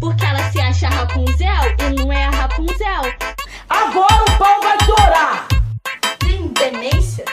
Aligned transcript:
Porque 0.00 0.24
ela 0.24 0.50
se 0.50 0.58
acha 0.58 0.88
Rapunzel 0.88 1.76
e 1.78 1.94
não 1.94 2.10
é 2.10 2.24
a 2.24 2.30
Rapunzel. 2.30 3.02
Agora 3.68 4.24
o 4.26 4.38
pau 4.38 4.60
vai 4.62 4.78
torar! 4.78 5.46
Tem 6.18 6.48
demência? 6.48 7.24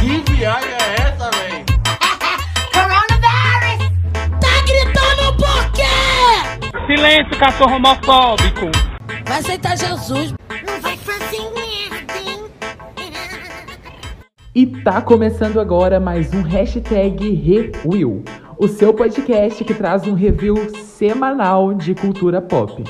Que 0.00 0.32
viagem 0.32 0.70
é 0.70 0.94
essa, 0.94 1.30
véi? 1.30 1.64
Coronavirus! 2.74 3.92
Tá 4.40 4.60
gritando 4.66 5.36
por 5.36 5.72
quê? 5.72 6.86
Silêncio, 6.86 7.38
cachorro 7.38 7.76
homofóbico. 7.76 8.66
Vai 9.26 9.38
aceitar 9.38 9.78
Jesus. 9.78 10.34
Não 10.66 10.80
vai 10.80 10.96
fazer 10.96 11.42
merda, 11.54 12.30
hein? 12.30 12.44
E 14.52 14.66
tá 14.82 15.00
começando 15.00 15.60
agora 15.60 16.00
mais 16.00 16.34
um 16.34 16.42
hashtag 16.42 17.34
Review, 17.34 18.24
o 18.58 18.66
seu 18.66 18.92
podcast 18.92 19.64
que 19.64 19.74
traz 19.74 20.06
um 20.08 20.14
review 20.14 20.56
semanal 20.98 21.74
de 21.74 21.92
cultura 21.92 22.40
pop. 22.40 22.84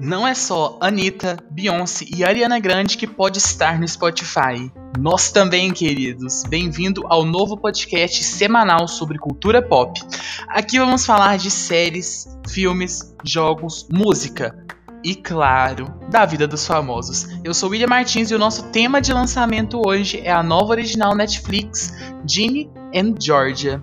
Não 0.00 0.26
é 0.26 0.34
só 0.34 0.78
Anitta, 0.80 1.36
Beyoncé 1.50 2.06
e 2.16 2.24
Ariana 2.24 2.58
Grande 2.58 2.96
que 2.96 3.06
pode 3.06 3.38
estar 3.38 3.78
no 3.78 3.86
Spotify. 3.86 4.72
Nós 4.98 5.30
também, 5.30 5.70
queridos. 5.70 6.44
Bem-vindo 6.48 7.02
ao 7.08 7.26
novo 7.26 7.58
podcast 7.58 8.24
semanal 8.24 8.88
sobre 8.88 9.18
cultura 9.18 9.60
pop. 9.60 10.00
Aqui 10.48 10.78
vamos 10.78 11.04
falar 11.04 11.36
de 11.36 11.50
séries, 11.50 12.26
filmes, 12.48 13.14
jogos, 13.22 13.86
música 13.92 14.56
e, 15.04 15.14
claro, 15.14 15.92
da 16.10 16.24
vida 16.24 16.48
dos 16.48 16.66
famosos. 16.66 17.28
Eu 17.44 17.52
sou 17.52 17.68
William 17.68 17.88
Martins 17.88 18.30
e 18.30 18.34
o 18.34 18.38
nosso 18.38 18.70
tema 18.70 19.00
de 19.00 19.12
lançamento 19.12 19.80
hoje 19.86 20.20
é 20.24 20.32
a 20.32 20.42
nova 20.42 20.72
original 20.72 21.14
Netflix, 21.14 21.92
Ginny 22.26 22.70
and 22.94 23.14
Georgia. 23.20 23.80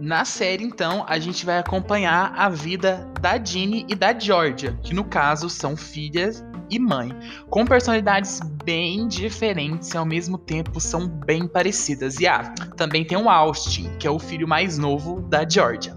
Na 0.00 0.24
série, 0.24 0.64
então, 0.64 1.04
a 1.06 1.18
gente 1.18 1.44
vai 1.44 1.58
acompanhar 1.58 2.32
a 2.34 2.48
vida 2.48 3.06
da 3.20 3.36
Ginny 3.36 3.84
e 3.86 3.94
da 3.94 4.18
Georgia, 4.18 4.72
que 4.82 4.94
no 4.94 5.04
caso 5.04 5.50
são 5.50 5.76
filhas 5.76 6.42
e 6.70 6.78
mãe, 6.78 7.10
com 7.50 7.66
personalidades 7.66 8.40
bem 8.64 9.06
diferentes 9.06 9.92
e 9.92 9.98
ao 9.98 10.06
mesmo 10.06 10.38
tempo 10.38 10.80
são 10.80 11.06
bem 11.06 11.46
parecidas. 11.46 12.18
E 12.18 12.26
ah, 12.26 12.54
também 12.78 13.04
tem 13.04 13.18
o 13.18 13.28
Austin, 13.28 13.90
que 13.98 14.06
é 14.06 14.10
o 14.10 14.18
filho 14.18 14.48
mais 14.48 14.78
novo 14.78 15.20
da 15.20 15.46
Georgia. 15.46 15.94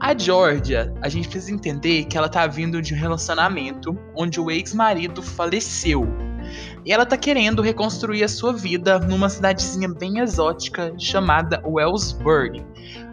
A 0.00 0.16
Georgia, 0.16 0.94
a 1.02 1.08
gente 1.10 1.28
precisa 1.28 1.52
entender 1.52 2.04
que 2.04 2.16
ela 2.16 2.30
tá 2.30 2.46
vindo 2.46 2.80
de 2.80 2.94
um 2.94 2.96
relacionamento 2.96 3.98
onde 4.14 4.40
o 4.40 4.50
ex-marido 4.50 5.22
faleceu. 5.22 6.06
E 6.84 6.92
ela 6.92 7.04
tá 7.04 7.16
querendo 7.16 7.62
reconstruir 7.62 8.22
a 8.22 8.28
sua 8.28 8.52
vida 8.52 8.98
numa 8.98 9.28
cidadezinha 9.28 9.88
bem 9.88 10.20
exótica 10.20 10.94
chamada 10.98 11.60
Wellsburg. 11.66 12.64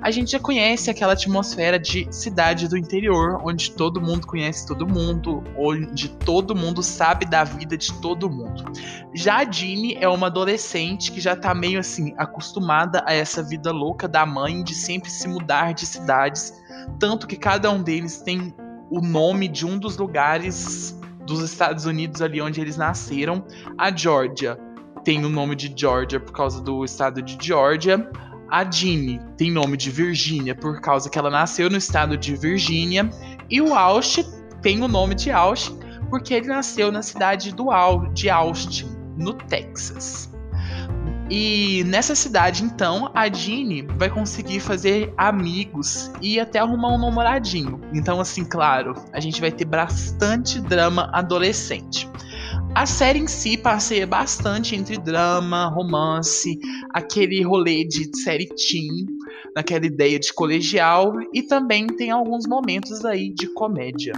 A 0.03 0.11
gente 0.11 0.33
já 0.33 0.39
conhece 0.39 0.89
aquela 0.89 1.13
atmosfera 1.13 1.79
de 1.79 2.05
cidade 2.11 2.67
do 2.67 2.77
interior, 2.77 3.39
onde 3.41 3.71
todo 3.71 4.01
mundo 4.01 4.27
conhece 4.27 4.67
todo 4.67 4.85
mundo, 4.85 5.41
onde 5.57 6.09
todo 6.09 6.53
mundo 6.53 6.83
sabe 6.83 7.25
da 7.25 7.45
vida 7.45 7.77
de 7.77 7.93
todo 8.01 8.29
mundo. 8.29 8.65
Já 9.13 9.37
a 9.37 9.49
Jeannie 9.49 9.97
é 10.01 10.09
uma 10.09 10.27
adolescente 10.27 11.09
que 11.09 11.21
já 11.21 11.37
tá 11.37 11.55
meio 11.55 11.79
assim 11.79 12.13
acostumada 12.17 13.01
a 13.07 13.13
essa 13.13 13.41
vida 13.41 13.71
louca 13.71 14.05
da 14.05 14.25
mãe 14.25 14.61
de 14.61 14.75
sempre 14.75 15.09
se 15.09 15.25
mudar 15.25 15.73
de 15.73 15.85
cidades, 15.85 16.53
tanto 16.99 17.25
que 17.25 17.37
cada 17.37 17.71
um 17.71 17.81
deles 17.81 18.17
tem 18.17 18.53
o 18.91 18.99
nome 18.99 19.47
de 19.47 19.65
um 19.65 19.77
dos 19.79 19.95
lugares 19.95 20.99
dos 21.25 21.39
Estados 21.39 21.85
Unidos 21.85 22.21
ali 22.21 22.41
onde 22.41 22.59
eles 22.59 22.75
nasceram. 22.75 23.45
A 23.77 23.89
Georgia 23.89 24.59
tem 25.05 25.23
o 25.23 25.29
nome 25.29 25.55
de 25.55 25.73
Georgia 25.73 26.19
por 26.19 26.33
causa 26.33 26.61
do 26.61 26.83
estado 26.83 27.21
de 27.21 27.37
Georgia. 27.39 28.05
A 28.53 28.63
Jeannie 28.63 29.19
tem 29.35 29.49
nome 29.49 29.75
de 29.75 29.89
Virgínia 29.89 30.53
por 30.53 30.79
causa 30.79 31.09
que 31.09 31.17
ela 31.17 31.31
nasceu 31.31 31.71
no 31.71 31.77
estado 31.77 32.15
de 32.15 32.35
Virgínia. 32.35 33.09
E 33.49 33.59
o 33.59 33.73
Austin 33.73 34.23
tem 34.61 34.83
o 34.83 34.87
nome 34.87 35.15
de 35.15 35.31
Austin 35.31 35.79
porque 36.07 36.35
ele 36.35 36.49
nasceu 36.49 36.91
na 36.91 37.01
cidade 37.01 37.51
do 37.51 37.71
Al 37.71 38.13
de 38.13 38.29
Austin, 38.29 38.95
no 39.17 39.33
Texas. 39.33 40.31
E 41.31 41.83
nessa 41.87 42.13
cidade, 42.13 42.63
então, 42.63 43.09
a 43.15 43.27
Jeannie 43.27 43.87
vai 43.97 44.11
conseguir 44.11 44.59
fazer 44.59 45.11
amigos 45.17 46.11
e 46.21 46.39
até 46.39 46.59
arrumar 46.59 46.89
um 46.89 46.99
namoradinho. 46.99 47.81
Então, 47.91 48.21
assim, 48.21 48.45
claro, 48.45 48.93
a 49.11 49.19
gente 49.19 49.41
vai 49.41 49.51
ter 49.51 49.65
bastante 49.65 50.61
drama 50.61 51.09
adolescente. 51.11 52.07
A 52.75 52.87
série 52.87 53.19
em 53.19 53.27
si 53.27 53.55
passeia 53.55 54.07
bastante 54.07 54.75
entre 54.75 54.97
drama, 54.97 55.67
romance, 55.67 56.59
aquele 56.91 57.43
rolê 57.43 57.85
de 57.85 58.09
série 58.17 58.47
teen, 58.47 59.05
naquela 59.55 59.85
ideia 59.85 60.19
de 60.19 60.33
colegial, 60.33 61.13
e 61.31 61.43
também 61.43 61.85
tem 61.85 62.09
alguns 62.09 62.47
momentos 62.47 63.05
aí 63.05 63.29
de 63.29 63.47
comédia. 63.53 64.13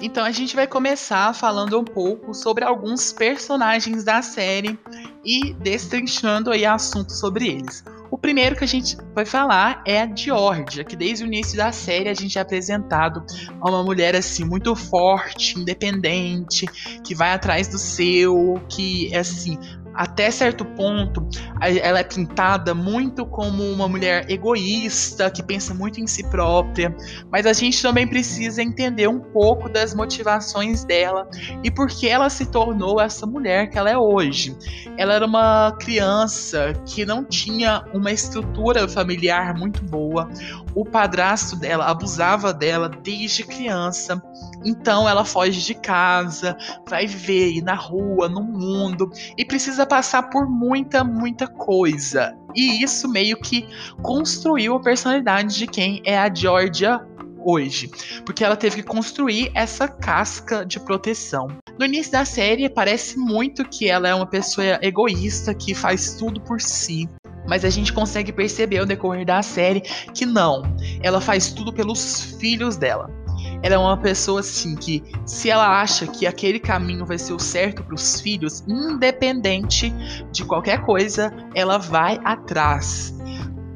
Então 0.00 0.24
a 0.24 0.30
gente 0.30 0.56
vai 0.56 0.66
começar 0.66 1.34
falando 1.34 1.78
um 1.78 1.84
pouco 1.84 2.32
sobre 2.32 2.64
alguns 2.64 3.12
personagens 3.12 4.02
da 4.02 4.22
série 4.22 4.78
e 5.22 5.52
destrinchando 5.54 6.50
aí 6.50 6.64
assuntos 6.64 7.18
sobre 7.18 7.48
eles. 7.48 7.84
O 8.10 8.18
primeiro 8.18 8.56
que 8.56 8.64
a 8.64 8.66
gente 8.66 8.96
vai 9.14 9.24
falar 9.24 9.82
é 9.86 10.02
a 10.02 10.14
Georgia, 10.14 10.84
que 10.84 10.96
desde 10.96 11.24
o 11.24 11.26
início 11.26 11.56
da 11.56 11.70
série 11.70 12.08
a 12.08 12.14
gente 12.14 12.38
é 12.38 12.40
apresentado 12.40 13.24
a 13.60 13.70
uma 13.70 13.84
mulher 13.84 14.16
assim 14.16 14.44
muito 14.44 14.74
forte, 14.74 15.58
independente, 15.58 16.66
que 17.04 17.14
vai 17.14 17.32
atrás 17.32 17.68
do 17.68 17.78
seu, 17.78 18.60
que 18.68 19.14
é 19.14 19.18
assim 19.18 19.56
até 20.00 20.30
certo 20.30 20.64
ponto, 20.64 21.28
ela 21.60 21.98
é 21.98 22.02
pintada 22.02 22.74
muito 22.74 23.26
como 23.26 23.62
uma 23.70 23.86
mulher 23.86 24.24
egoísta, 24.30 25.30
que 25.30 25.42
pensa 25.42 25.74
muito 25.74 26.00
em 26.00 26.06
si 26.06 26.26
própria, 26.30 26.96
mas 27.30 27.44
a 27.44 27.52
gente 27.52 27.82
também 27.82 28.06
precisa 28.06 28.62
entender 28.62 29.06
um 29.08 29.20
pouco 29.20 29.68
das 29.68 29.92
motivações 29.92 30.84
dela 30.84 31.28
e 31.62 31.70
por 31.70 31.88
que 31.88 32.08
ela 32.08 32.30
se 32.30 32.46
tornou 32.46 32.98
essa 32.98 33.26
mulher 33.26 33.68
que 33.68 33.76
ela 33.76 33.90
é 33.90 33.98
hoje. 33.98 34.56
Ela 34.96 35.12
era 35.12 35.26
uma 35.26 35.76
criança 35.78 36.72
que 36.86 37.04
não 37.04 37.22
tinha 37.22 37.84
uma 37.92 38.10
estrutura 38.10 38.88
familiar 38.88 39.52
muito 39.54 39.84
boa, 39.84 40.30
o 40.74 40.82
padrasto 40.82 41.56
dela 41.56 41.84
abusava 41.84 42.54
dela 42.54 42.88
desde 42.88 43.44
criança, 43.44 44.22
então 44.64 45.08
ela 45.08 45.24
foge 45.24 45.60
de 45.60 45.74
casa, 45.74 46.56
vai 46.88 47.06
viver 47.06 47.62
na 47.62 47.74
rua, 47.74 48.28
no 48.28 48.42
mundo 48.42 49.10
e 49.36 49.44
precisa 49.44 49.86
passar 49.86 50.24
por 50.24 50.48
muita, 50.48 51.02
muita 51.02 51.46
coisa. 51.46 52.36
E 52.54 52.82
isso 52.82 53.08
meio 53.08 53.36
que 53.38 53.66
construiu 54.02 54.74
a 54.74 54.80
personalidade 54.80 55.56
de 55.56 55.66
quem 55.66 56.02
é 56.04 56.18
a 56.18 56.32
Georgia 56.32 57.00
hoje, 57.42 57.90
porque 58.24 58.44
ela 58.44 58.56
teve 58.56 58.76
que 58.76 58.82
construir 58.82 59.50
essa 59.54 59.88
casca 59.88 60.64
de 60.64 60.78
proteção. 60.78 61.48
No 61.78 61.86
início 61.86 62.12
da 62.12 62.24
série 62.24 62.68
parece 62.68 63.18
muito 63.18 63.64
que 63.64 63.88
ela 63.88 64.08
é 64.08 64.14
uma 64.14 64.26
pessoa 64.26 64.78
egoísta 64.82 65.54
que 65.54 65.74
faz 65.74 66.14
tudo 66.14 66.40
por 66.40 66.60
si, 66.60 67.08
mas 67.48 67.64
a 67.64 67.70
gente 67.70 67.92
consegue 67.92 68.32
perceber 68.32 68.78
ao 68.78 68.86
decorrer 68.86 69.24
da 69.24 69.42
série 69.42 69.80
que 70.14 70.26
não, 70.26 70.62
ela 71.02 71.20
faz 71.20 71.50
tudo 71.50 71.72
pelos 71.72 72.36
filhos 72.38 72.76
dela. 72.76 73.19
Ela 73.62 73.74
é 73.74 73.78
uma 73.78 73.96
pessoa 73.96 74.40
assim 74.40 74.74
que, 74.74 75.02
se 75.26 75.50
ela 75.50 75.80
acha 75.80 76.06
que 76.06 76.26
aquele 76.26 76.58
caminho 76.58 77.04
vai 77.04 77.18
ser 77.18 77.34
o 77.34 77.38
certo 77.38 77.82
para 77.84 77.94
os 77.94 78.20
filhos, 78.20 78.64
independente 78.66 79.92
de 80.32 80.44
qualquer 80.44 80.84
coisa, 80.84 81.32
ela 81.54 81.78
vai 81.78 82.18
atrás. 82.24 83.14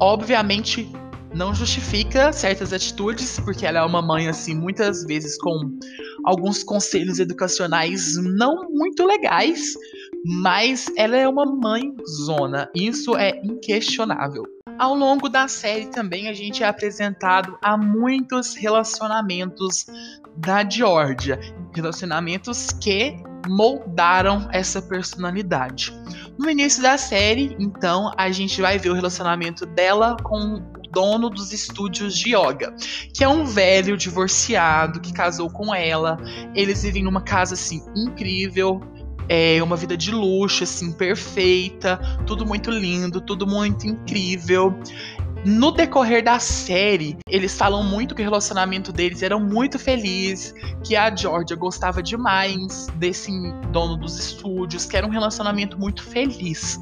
Obviamente, 0.01 0.91
não 1.35 1.53
justifica 1.53 2.33
certas 2.33 2.73
atitudes, 2.73 3.41
porque 3.41 3.67
ela 3.67 3.81
é 3.81 3.83
uma 3.83 4.01
mãe 4.01 4.29
assim, 4.29 4.55
muitas 4.55 5.05
vezes 5.05 5.37
com 5.37 5.79
alguns 6.25 6.63
conselhos 6.63 7.19
educacionais 7.19 8.15
não 8.17 8.71
muito 8.71 9.05
legais, 9.05 9.75
mas 10.25 10.87
ela 10.97 11.17
é 11.17 11.29
uma 11.29 11.45
mãe 11.45 11.93
zona, 12.25 12.71
isso 12.75 13.17
é 13.17 13.41
inquestionável. 13.45 14.45
Ao 14.79 14.95
longo 14.95 15.29
da 15.29 15.47
série 15.47 15.87
também 15.87 16.29
a 16.29 16.33
gente 16.33 16.63
é 16.63 16.67
apresentado 16.67 17.57
a 17.63 17.77
muitos 17.77 18.55
relacionamentos 18.55 19.87
da 20.37 20.69
Georgia, 20.69 21.39
relacionamentos 21.73 22.69
que 22.81 23.17
moldaram 23.49 24.49
essa 24.53 24.83
personalidade. 24.83 25.93
No 26.39 26.51
início 26.51 26.83
da 26.83 26.99
série, 26.99 27.55
então, 27.59 28.13
a 28.17 28.31
gente 28.31 28.61
vai 28.61 28.79
ver 28.79 28.91
o 28.91 28.95
relacionamento 28.95 29.65
dela 29.65 30.17
com 30.23 30.57
o 30.57 30.75
dono 30.91 31.31
dos 31.31 31.53
estúdios 31.53 32.17
de 32.17 32.35
yoga, 32.35 32.75
que 33.13 33.23
é 33.23 33.29
um 33.29 33.45
velho 33.45 33.97
divorciado 33.97 35.01
que 35.01 35.13
casou 35.13 35.51
com 35.51 35.75
ela. 35.75 36.17
Eles 36.55 36.83
vivem 36.83 37.05
numa 37.05 37.21
casa 37.21 37.55
assim 37.55 37.83
incrível, 37.95 38.81
é 39.29 39.63
uma 39.63 39.77
vida 39.77 39.97
de 39.97 40.11
luxo, 40.11 40.65
assim, 40.65 40.93
perfeita, 40.93 41.99
tudo 42.27 42.45
muito 42.47 42.71
lindo, 42.71 43.21
tudo 43.21 43.47
muito 43.47 43.87
incrível. 43.87 44.79
No 45.45 45.71
decorrer 45.71 46.25
da 46.25 46.39
série, 46.39 47.19
eles 47.29 47.55
falam 47.55 47.83
muito 47.85 48.15
que 48.15 48.23
o 48.23 48.25
relacionamento 48.25 48.91
deles 48.91 49.23
era 49.23 49.39
muito 49.39 49.79
feliz, 49.79 50.55
que 50.83 50.97
a 50.97 51.15
Georgia 51.15 51.55
gostava 51.55 52.03
demais 52.03 52.87
desse 52.97 53.31
dono 53.71 53.95
dos 53.95 54.19
estúdios, 54.19 54.87
que 54.87 54.97
era 54.97 55.07
um 55.07 55.11
relacionamento 55.11 55.79
muito 55.79 56.03
feliz. 56.03 56.81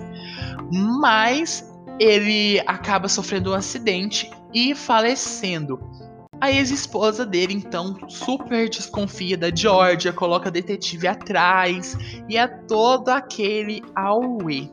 Mas 1.01 1.69
ele 1.99 2.61
acaba 2.61 3.09
sofrendo 3.09 3.51
um 3.51 3.55
acidente 3.55 4.31
e 4.55 4.77
falecendo. 4.77 5.81
A 6.43 6.51
ex-esposa 6.51 7.25
dele, 7.25 7.55
então, 7.55 7.97
super 8.09 8.69
desconfia 8.69 9.39
da 9.39 9.49
Georgia, 9.55 10.13
coloca 10.13 10.49
a 10.49 10.51
detetive 10.51 11.07
atrás 11.07 11.97
e 12.29 12.37
é 12.37 12.49
todo 12.49 13.11
aquele 13.11 13.81
auê. 13.95 14.69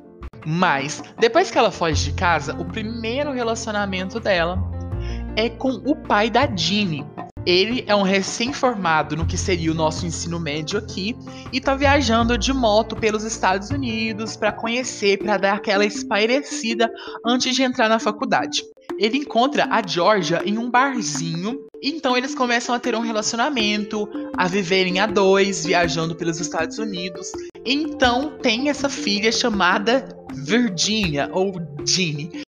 Mas, 0.47 1.03
depois 1.19 1.51
que 1.51 1.59
ela 1.59 1.69
foge 1.69 2.05
de 2.05 2.17
casa, 2.17 2.59
o 2.59 2.65
primeiro 2.65 3.31
relacionamento 3.31 4.19
dela 4.19 4.57
é 5.35 5.47
com 5.47 5.69
o 5.69 5.95
pai 5.95 6.31
da 6.31 6.47
Jeannie. 6.47 7.05
Ele 7.45 7.83
é 7.85 7.95
um 7.95 8.01
recém-formado 8.01 9.15
no 9.15 9.27
que 9.27 9.37
seria 9.37 9.71
o 9.71 9.75
nosso 9.75 10.07
ensino 10.07 10.39
médio 10.39 10.79
aqui 10.79 11.15
e 11.53 11.61
tá 11.61 11.75
viajando 11.75 12.35
de 12.35 12.51
moto 12.51 12.95
pelos 12.95 13.23
Estados 13.23 13.69
Unidos 13.69 14.35
para 14.35 14.51
conhecer, 14.51 15.19
para 15.19 15.37
dar 15.37 15.53
aquela 15.53 15.85
espairecida 15.85 16.91
antes 17.23 17.55
de 17.55 17.61
entrar 17.61 17.87
na 17.87 17.99
faculdade. 17.99 18.63
Ele 18.99 19.17
encontra 19.17 19.65
a 19.71 19.81
Georgia 19.81 20.41
em 20.45 20.57
um 20.57 20.69
barzinho, 20.69 21.65
então 21.81 22.17
eles 22.17 22.35
começam 22.35 22.75
a 22.75 22.79
ter 22.79 22.93
um 22.95 22.99
relacionamento, 22.99 24.09
a 24.35 24.45
viverem 24.45 24.99
a 24.99 25.05
dois, 25.05 25.65
viajando 25.65 26.13
pelos 26.15 26.37
Estados 26.41 26.77
Unidos. 26.77 27.31
Então 27.65 28.37
tem 28.41 28.69
essa 28.69 28.89
filha 28.89 29.31
chamada 29.31 30.05
Virginia 30.33 31.29
ou 31.31 31.53
Jeannie. 31.85 32.41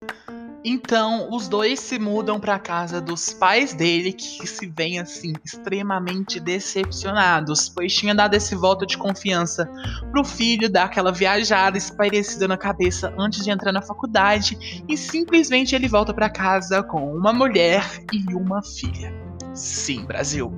Então, 0.64 1.28
os 1.30 1.48
dois 1.48 1.80
se 1.80 1.98
mudam 1.98 2.38
para 2.38 2.58
casa 2.58 3.00
dos 3.00 3.32
pais 3.32 3.74
dele, 3.74 4.12
que 4.12 4.46
se 4.46 4.66
veem 4.66 5.00
assim 5.00 5.32
extremamente 5.44 6.38
decepcionados, 6.38 7.68
pois 7.68 7.92
tinha 7.92 8.14
dado 8.14 8.34
esse 8.34 8.54
voto 8.54 8.86
de 8.86 8.96
confiança 8.96 9.68
pro 10.12 10.24
filho 10.24 10.70
dar 10.70 10.84
aquela 10.84 11.10
viajada 11.10 11.76
espairecida 11.76 12.46
na 12.46 12.56
cabeça 12.56 13.12
antes 13.18 13.42
de 13.42 13.50
entrar 13.50 13.72
na 13.72 13.82
faculdade, 13.82 14.82
e 14.88 14.96
simplesmente 14.96 15.74
ele 15.74 15.88
volta 15.88 16.14
para 16.14 16.30
casa 16.30 16.82
com 16.82 17.12
uma 17.12 17.32
mulher 17.32 17.84
e 18.12 18.32
uma 18.32 18.62
filha. 18.62 19.12
Sim, 19.54 20.04
Brasil. 20.04 20.56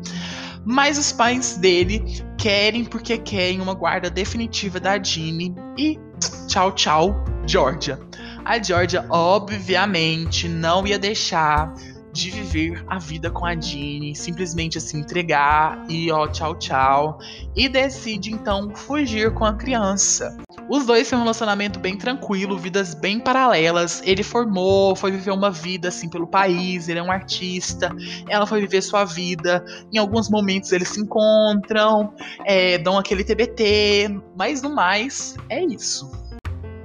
Mas 0.67 0.99
os 0.99 1.13
pais 1.13 1.57
dele 1.57 2.03
querem 2.39 2.85
porque 2.85 3.19
querem 3.19 3.61
uma 3.61 3.75
guarda 3.75 4.11
definitiva 4.11 4.79
da 4.79 5.03
Jeannie 5.03 5.55
e 5.79 5.99
tchau, 6.49 6.73
tchau, 6.73 7.25
Georgia. 7.47 7.99
A 8.45 8.63
Georgia, 8.63 9.07
obviamente, 9.09 10.49
não 10.49 10.87
ia 10.87 10.99
deixar 10.99 11.73
de 12.13 12.31
viver 12.31 12.85
a 12.87 12.99
vida 12.99 13.29
com 13.29 13.45
a 13.45 13.59
Jeannie, 13.59 14.15
simplesmente 14.15 14.79
assim 14.79 15.01
entregar 15.01 15.85
e 15.89 16.13
ó, 16.13 16.29
tchau, 16.29 16.55
tchau. 16.55 17.19
E 17.57 17.69
decide 17.69 18.33
então 18.33 18.71
fugir 18.75 19.35
com 19.35 19.45
a 19.45 19.55
criança. 19.55 20.37
Os 20.71 20.87
dois 20.87 21.09
têm 21.09 21.19
um 21.19 21.23
relacionamento 21.23 21.81
bem 21.81 21.99
tranquilo, 21.99 22.57
vidas 22.57 22.95
bem 22.95 23.19
paralelas. 23.19 24.01
Ele 24.05 24.23
formou, 24.23 24.95
foi 24.95 25.11
viver 25.11 25.33
uma 25.33 25.51
vida 25.51 25.89
assim 25.89 26.09
pelo 26.09 26.27
país, 26.27 26.89
ele 26.89 27.01
é 27.01 27.03
um 27.03 27.11
artista, 27.11 27.91
ela 28.29 28.47
foi 28.47 28.61
viver 28.61 28.81
sua 28.83 29.05
vida. 29.05 29.65
Em 29.93 29.99
alguns 29.99 30.31
momentos 30.31 30.71
eles 30.71 30.89
se 30.89 31.01
encontram, 31.01 32.15
é, 32.45 32.79
dão 32.79 32.97
aquele 32.97 33.25
TBT, 33.25 34.21
mas 34.37 34.63
no 34.63 34.73
mais 34.73 35.35
é 35.49 35.65
isso. 35.65 36.25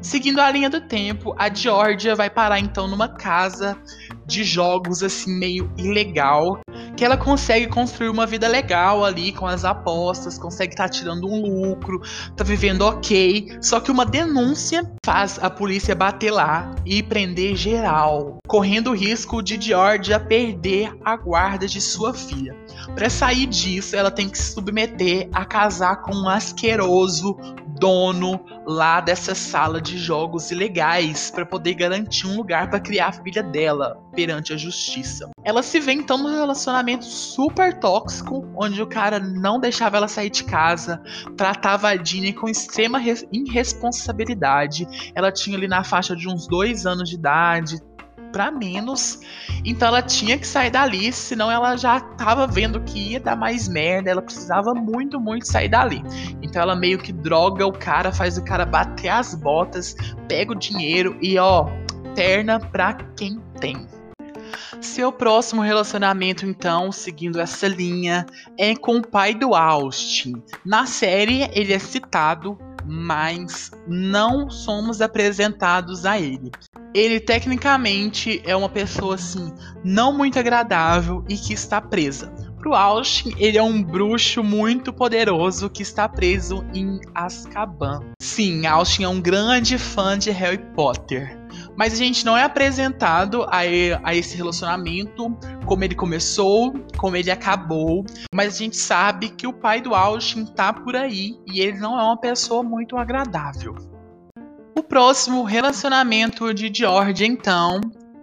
Seguindo 0.10 0.42
a 0.42 0.50
linha 0.50 0.72
do 0.72 0.82
tempo, 0.82 1.36
a 1.38 1.54
Georgia 1.54 2.16
vai 2.16 2.32
parar 2.32 2.60
então 2.60 2.88
numa 2.88 3.08
casa 3.08 3.78
de 4.26 4.44
jogos 4.44 5.04
assim 5.04 5.38
meio 5.38 5.72
ilegal, 5.78 6.62
que 6.98 7.06
ela 7.06 7.16
consegue 7.16 7.68
construir 7.68 8.10
uma 8.10 8.26
vida 8.26 8.48
legal 8.48 9.06
ali 9.06 9.32
com 9.32 9.46
as 9.46 9.64
apostas, 9.64 10.40
consegue 10.40 10.74
estar 10.74 10.86
tá 10.86 10.90
tirando 10.90 11.28
um 11.28 11.42
lucro, 11.42 12.02
tá 12.36 12.44
vivendo 12.44 12.82
ok. 12.82 13.56
Só 13.62 13.80
que 13.80 13.92
uma 13.92 14.04
denúncia 14.04 14.82
faz 15.06 15.38
a 15.40 15.48
polícia 15.48 15.94
bater 15.94 16.32
lá 16.32 16.74
e 16.84 17.04
prender 17.04 17.56
geral, 17.56 18.40
correndo 18.48 18.90
o 18.90 18.96
risco 18.96 19.44
de 19.44 19.62
Georgia 19.62 20.20
perder 20.20 20.92
a 21.06 21.16
guarda 21.16 21.68
de 21.68 21.80
sua 21.80 22.16
filha. 22.16 22.56
Para 22.96 23.12
sair 23.12 23.46
disso, 23.46 23.96
ela 23.96 24.10
tem 24.10 24.28
que 24.28 24.40
se 24.40 24.54
submeter 24.54 25.30
a 25.32 25.46
casar 25.46 26.02
com 26.02 26.16
um 26.16 26.28
asqueroso 26.28 27.38
dono 27.80 28.40
lá 28.68 29.00
dessa 29.00 29.34
sala 29.34 29.82
de 29.82 29.98
jogos 29.98 30.52
ilegais 30.52 31.32
para 31.32 31.46
poder 31.46 31.74
garantir 31.74 32.28
um 32.28 32.36
lugar 32.36 32.70
para 32.70 32.80
criar 32.80 33.08
a 33.08 33.12
filha 33.12 33.42
dela 33.42 33.98
perante 34.14 34.54
a 34.54 34.58
justiça. 34.58 35.30
Ela 35.44 35.64
se 35.64 35.80
vê 35.80 35.94
então 35.94 36.18
num 36.18 36.36
relacionamento 36.36 37.06
super 37.06 37.80
tóxico, 37.80 38.46
onde 38.56 38.82
o 38.82 38.88
cara 38.88 39.20
não 39.20 39.60
deixava 39.60 39.98
ela 39.98 40.08
sair 40.08 40.30
de 40.30 40.44
casa, 40.44 41.02
tratava 41.38 41.90
a 41.90 41.96
Dini 41.96 42.34
com 42.34 42.50
extrema 42.50 43.02
irresponsabilidade. 43.32 44.86
Ela 45.16 45.32
tinha 45.32 45.58
ali 45.58 45.68
na 45.68 45.84
faixa 45.84 46.16
de 46.16 46.28
uns 46.28 46.48
dois 46.48 46.86
anos 46.86 47.10
de 47.10 47.16
idade, 47.16 47.78
para 48.32 48.52
menos. 48.52 49.20
Então 49.66 49.88
ela 49.88 50.02
tinha 50.02 50.38
que 50.38 50.48
sair 50.48 50.70
dali, 50.70 51.12
senão 51.12 51.52
ela 51.52 51.76
já 51.76 52.00
tava 52.00 52.48
vendo 52.48 52.82
que 52.82 53.12
ia 53.12 53.20
dar 53.20 53.36
mais 53.36 53.68
merda. 53.68 54.10
Ela 54.10 54.22
precisava 54.22 54.74
muito, 54.74 55.20
muito 55.20 55.48
sair 55.48 55.70
dali. 55.70 56.02
Então 56.42 56.62
ela 56.62 56.76
meio 56.76 56.98
que 56.98 57.12
droga 57.12 57.66
o 57.66 57.72
cara, 57.72 58.12
faz 58.12 58.38
o 58.38 58.44
cara 58.44 58.66
bater 58.66 59.10
as 59.10 59.36
botas, 59.36 59.96
pega 60.28 60.52
o 60.52 60.56
dinheiro 60.56 61.18
e 61.22 61.38
ó, 61.38 61.68
terna 62.16 62.60
pra 62.60 62.94
quem 62.94 63.42
tem. 63.60 63.88
Seu 64.82 65.12
próximo 65.12 65.62
relacionamento, 65.62 66.46
então, 66.46 66.92
seguindo 66.92 67.40
essa 67.40 67.68
linha, 67.68 68.26
é 68.58 68.76
com 68.76 68.98
o 68.98 69.06
pai 69.06 69.34
do 69.34 69.54
Austin. 69.54 70.42
Na 70.66 70.86
série, 70.86 71.50
ele 71.54 71.74
é 71.74 71.80
citado, 71.80 72.58
mas 72.90 73.72
não 73.88 74.50
somos 74.50 75.02
apresentados 75.02 76.06
a 76.06 76.20
ele 76.20 76.52
ele 76.94 77.20
tecnicamente 77.20 78.42
é 78.44 78.56
uma 78.56 78.70
pessoa 78.70 79.16
assim 79.16 79.54
não 79.84 80.16
muito 80.16 80.40
agradável 80.40 81.24
e 81.30 81.38
que 81.38 81.54
está 81.54 81.80
presa. 81.80 82.34
Pro 82.58 82.74
Austin, 82.74 83.34
ele 83.38 83.58
é 83.58 83.64
um 83.64 83.82
bruxo 83.82 84.44
muito 84.44 84.92
poderoso 84.92 85.70
que 85.70 85.82
está 85.82 86.10
preso 86.10 86.66
em 86.74 87.00
Azkaban. 87.16 88.02
Sim, 88.22 88.66
Austin 88.66 89.04
é 89.04 89.08
um 89.08 89.22
grande 89.22 89.78
fã 89.78 90.18
de 90.18 90.30
Harry 90.32 90.58
Potter. 90.76 91.39
Mas 91.80 91.94
a 91.94 91.96
gente 91.96 92.26
não 92.26 92.36
é 92.36 92.44
apresentado 92.44 93.44
a, 93.44 93.60
a 94.04 94.14
esse 94.14 94.36
relacionamento, 94.36 95.34
como 95.66 95.82
ele 95.82 95.96
começou, 95.96 96.74
como 96.98 97.16
ele 97.16 97.32
acabou. 97.32 98.06
Mas 98.36 98.56
a 98.56 98.58
gente 98.58 98.76
sabe 98.76 99.30
que 99.30 99.48
o 99.48 99.54
pai 99.54 99.80
do 99.80 99.96
Austin 99.96 100.44
tá 100.44 100.74
por 100.74 100.94
aí 100.94 101.40
e 101.48 101.62
ele 101.62 101.78
não 101.80 101.98
é 101.98 102.04
uma 102.04 102.18
pessoa 102.20 102.62
muito 102.62 102.98
agradável. 102.98 103.76
O 104.78 104.84
próximo 104.84 105.42
relacionamento 105.44 106.54
de 106.54 106.70
George, 106.74 107.26
então, 107.26 107.80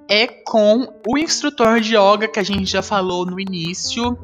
é 0.07 0.27
com 0.27 0.87
o 1.09 1.17
instrutor 1.17 1.81
de 1.81 1.97
yoga 1.97 2.29
que 2.29 2.39
a 2.39 2.45
gente 2.45 2.71
já 2.71 2.83
falou 2.83 3.25
no 3.25 3.41
início, 3.41 4.19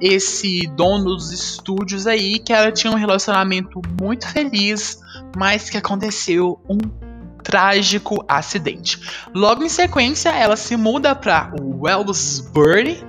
esse 0.00 0.60
dono 0.76 1.16
dos 1.16 1.32
estúdios 1.32 2.06
aí, 2.06 2.38
que 2.38 2.52
ela 2.52 2.70
tinha 2.70 2.92
um 2.92 2.96
relacionamento 2.96 3.80
muito 4.00 4.28
feliz, 4.28 5.00
mas 5.36 5.68
que 5.68 5.76
aconteceu 5.76 6.60
um 6.70 7.05
trágico 7.46 8.24
acidente. 8.26 9.00
Logo 9.32 9.62
em 9.62 9.68
sequência, 9.68 10.30
ela 10.30 10.56
se 10.56 10.76
muda 10.76 11.14
para 11.14 11.52
Wellsbury 11.60 13.04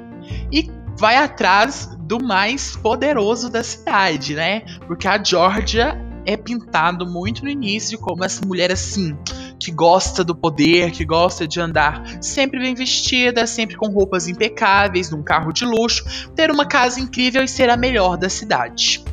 e 0.51 0.69
vai 0.95 1.17
atrás 1.17 1.89
do 2.01 2.23
mais 2.23 2.75
poderoso 2.75 3.49
da 3.49 3.63
cidade, 3.63 4.35
né? 4.35 4.61
Porque 4.85 5.07
a 5.07 5.21
Georgia 5.21 5.99
é 6.23 6.37
pintado 6.37 7.03
muito 7.07 7.43
no 7.43 7.49
início 7.49 7.97
como 7.97 8.23
essa 8.23 8.45
mulher 8.45 8.71
assim, 8.71 9.17
que 9.59 9.71
gosta 9.71 10.23
do 10.23 10.35
poder, 10.35 10.91
que 10.91 11.03
gosta 11.03 11.47
de 11.47 11.59
andar 11.59 12.03
sempre 12.21 12.59
bem 12.59 12.75
vestida, 12.75 13.47
sempre 13.47 13.75
com 13.75 13.87
roupas 13.87 14.27
impecáveis, 14.27 15.09
num 15.09 15.23
carro 15.23 15.51
de 15.51 15.65
luxo, 15.65 16.05
ter 16.35 16.51
uma 16.51 16.65
casa 16.65 16.99
incrível 16.99 17.43
e 17.43 17.47
ser 17.47 17.71
a 17.71 17.77
melhor 17.77 18.17
da 18.17 18.29
cidade. 18.29 19.03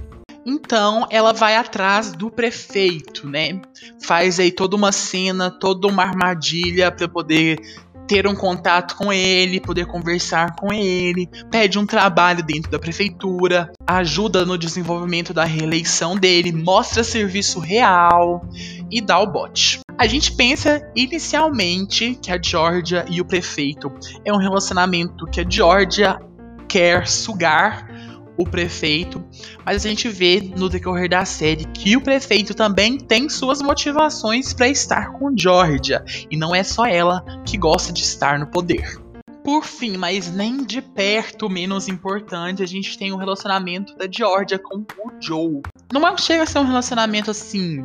Então 0.47 1.07
ela 1.11 1.33
vai 1.33 1.57
atrás 1.57 2.13
do 2.13 2.31
prefeito, 2.31 3.27
né? 3.29 3.61
Faz 4.03 4.39
aí 4.39 4.53
toda 4.53 4.77
uma 4.77 4.93
cena, 4.93 5.51
toda 5.51 5.89
uma 5.89 6.03
armadilha 6.03 6.91
para 6.93 7.09
poder 7.09 7.59
ter 8.07 8.27
um 8.27 8.35
contato 8.35 8.97
com 8.97 9.13
ele, 9.13 9.61
poder 9.61 9.87
conversar 9.87 10.55
com 10.57 10.73
ele, 10.73 11.29
pede 11.51 11.79
um 11.79 11.87
trabalho 11.87 12.43
dentro 12.43 12.71
da 12.71 12.79
prefeitura, 12.79 13.73
ajuda 13.87 14.45
no 14.45 14.59
desenvolvimento 14.59 15.33
da 15.33 15.45
reeleição 15.45 16.17
dele, 16.17 16.53
mostra 16.53 17.03
serviço 17.03 17.61
real 17.61 18.47
e 18.91 19.01
dá 19.01 19.19
o 19.19 19.27
bote. 19.27 19.81
A 19.97 20.07
gente 20.07 20.33
pensa 20.33 20.87
inicialmente 20.95 22.19
que 22.21 22.31
a 22.31 22.41
Georgia 22.41 23.05
e 23.09 23.21
o 23.21 23.25
prefeito 23.25 23.93
é 24.25 24.33
um 24.33 24.39
relacionamento 24.39 25.27
que 25.27 25.41
a 25.41 25.49
Georgia 25.49 26.21
quer 26.69 27.07
sugar 27.07 27.89
o 28.37 28.45
prefeito, 28.45 29.25
mas 29.65 29.85
a 29.85 29.89
gente 29.89 30.09
vê 30.09 30.41
no 30.57 30.69
decorrer 30.69 31.09
da 31.09 31.25
série 31.25 31.65
que 31.67 31.97
o 31.97 32.01
prefeito 32.01 32.55
também 32.55 32.99
tem 32.99 33.29
suas 33.29 33.63
motivações 33.63 34.53
para 34.53 34.69
estar 34.69 35.13
com 35.13 35.37
Georgia, 35.37 36.05
e 36.31 36.37
não 36.37 36.55
é 36.55 36.63
só 36.63 36.87
ela 36.87 37.25
que 37.45 37.57
gosta 37.57 37.93
de 37.93 38.03
estar 38.03 38.39
no 38.39 38.47
poder. 38.47 39.03
Por 39.45 39.63
fim, 39.63 39.99
mas 39.99 40.33
nem 40.33 40.65
de 40.65 40.81
perto 40.81 41.51
menos 41.51 41.87
importante, 41.87 42.63
a 42.63 42.67
gente 42.67 42.97
tem 42.97 43.13
o 43.13 43.17
um 43.17 43.19
relacionamento 43.19 43.95
da 43.95 44.07
Georgia 44.11 44.59
com 44.59 44.79
o 44.79 45.13
Joe. 45.21 45.61
Não 45.93 46.17
chega 46.17 46.45
a 46.45 46.47
ser 46.47 46.61
um 46.61 46.65
relacionamento 46.65 47.31
assim 47.31 47.85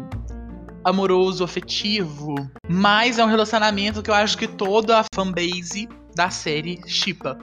amoroso, 0.84 1.44
afetivo, 1.44 2.36
mas 2.68 3.20
é 3.20 3.25
um 3.25 3.27
relacionamento 3.27 4.01
que 4.01 4.10
eu 4.10 4.13
acho 4.13 4.38
que 4.38 4.48
toda 4.48 5.00
a 5.00 5.06
fanbase 5.13 5.88
da 6.15 6.29
série 6.29 6.79
chipa. 6.88 7.38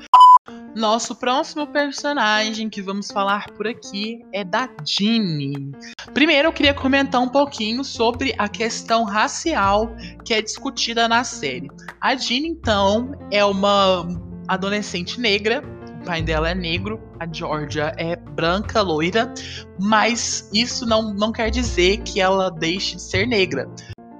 Nosso 0.75 1.15
próximo 1.17 1.67
personagem 1.67 2.69
que 2.69 2.83
vamos 2.83 3.11
falar 3.11 3.47
por 3.53 3.67
aqui 3.67 4.25
é 4.33 4.45
da 4.45 4.69
Ginny. 4.85 5.73
Primeiro 6.13 6.49
eu 6.49 6.53
queria 6.53 6.75
comentar 6.75 7.21
um 7.21 7.29
pouquinho 7.29 7.83
sobre 7.83 8.35
a 8.37 8.47
questão 8.47 9.05
racial 9.05 9.91
que 10.25 10.35
é 10.35 10.43
discutida 10.43 11.09
na 11.09 11.25
série. 11.25 11.71
A 12.01 12.15
Ginny, 12.15 12.49
então, 12.49 13.13
é 13.31 13.45
uma 13.45 14.07
adolescente 14.47 15.19
negra. 15.19 15.65
O 16.03 16.05
pai 16.05 16.23
dela 16.23 16.51
é 16.51 16.55
negro, 16.55 17.01
a 17.19 17.27
Georgia 17.27 17.93
é 17.97 18.15
branca, 18.15 18.83
loira, 18.83 19.33
mas 19.81 20.49
isso 20.53 20.87
não, 20.87 21.15
não 21.15 21.33
quer 21.33 21.51
dizer 21.51 22.03
que 22.03 22.21
ela 22.21 22.51
deixe 22.51 22.97
de 22.97 23.03
ser 23.03 23.27
negra. 23.27 23.67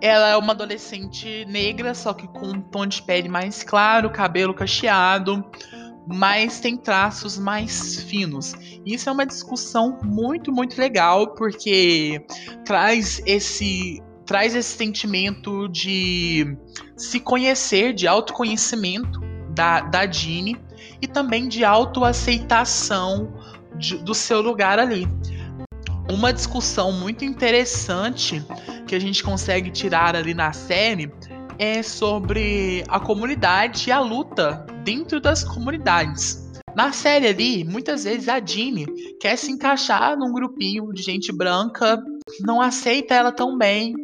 Ela 0.01 0.29
é 0.31 0.37
uma 0.37 0.53
adolescente 0.53 1.45
negra, 1.47 1.95
só 1.95 2.13
que 2.13 2.27
com 2.29 2.49
um 2.49 2.61
tom 2.61 2.87
de 2.87 3.03
pele 3.03 3.29
mais 3.29 3.63
claro, 3.63 4.11
cabelo 4.11 4.53
cacheado, 4.53 5.45
mas 6.07 6.61
tem 6.61 6.77
traços 6.77 7.39
mais 7.39 8.03
finos. 8.03 8.55
Isso 8.85 9.09
é 9.09 9.13
uma 9.13 9.27
discussão 9.27 9.99
muito, 10.03 10.53
muito 10.53 10.79
legal, 10.79 11.35
porque 11.35 12.25
traz 12.65 13.21
esse 13.27 14.03
traz 14.25 14.57
esse 14.57 14.77
sentimento 14.77 15.69
de 15.69 16.57
se 16.97 17.21
conhecer, 17.21 17.93
de 17.93 18.09
autoconhecimento 18.09 19.21
da, 19.55 19.81
da 19.81 20.11
Jeanne 20.11 20.57
e 21.01 21.07
também 21.07 21.47
de 21.47 21.65
autoaceitação 21.65 23.33
de, 23.77 23.97
do 23.99 24.13
seu 24.13 24.41
lugar 24.41 24.81
ali. 24.81 25.07
Uma 26.11 26.33
discussão 26.33 26.91
muito 26.91 27.25
interessante 27.25 28.45
que 28.87 28.97
a 28.97 28.99
gente 28.99 29.23
consegue 29.23 29.71
tirar 29.71 30.17
ali 30.17 30.35
na 30.35 30.53
série 30.53 31.13
é 31.57 31.83
sobre 31.83 32.85
a 32.89 32.99
comunidade 32.99 33.89
e 33.89 33.93
a 33.93 34.01
luta 34.01 34.67
dentro 34.87 35.21
das 35.21 35.43
comunidades. 35.43 36.47
Na 36.77 36.93
série 36.93 37.27
ali, 37.27 37.65
muitas 37.65 38.05
vezes 38.05 38.29
a 38.29 38.39
Jeanne 38.39 38.87
quer 39.19 39.37
se 39.37 39.51
encaixar 39.51 40.17
num 40.17 40.33
grupinho 40.33 40.93
de 40.93 41.03
gente 41.03 41.33
branca, 41.33 42.01
não 42.41 42.61
aceita 42.61 43.13
ela 43.13 43.33
tão 43.33 43.59
bem. 43.59 43.95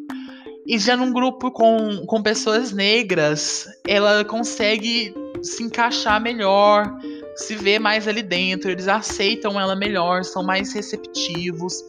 E 0.66 0.78
já 0.78 0.96
num 0.96 1.12
grupo 1.12 1.52
com, 1.52 2.04
com 2.06 2.22
pessoas 2.22 2.72
negras, 2.72 3.66
ela 3.86 4.24
consegue 4.24 5.14
se 5.40 5.62
encaixar 5.62 6.20
melhor, 6.20 6.84
se 7.36 7.54
vê 7.54 7.78
mais 7.78 8.06
ali 8.06 8.22
dentro, 8.22 8.70
eles 8.70 8.88
aceitam 8.88 9.58
ela 9.58 9.74
melhor, 9.74 10.24
são 10.24 10.42
mais 10.42 10.72
receptivos. 10.72 11.84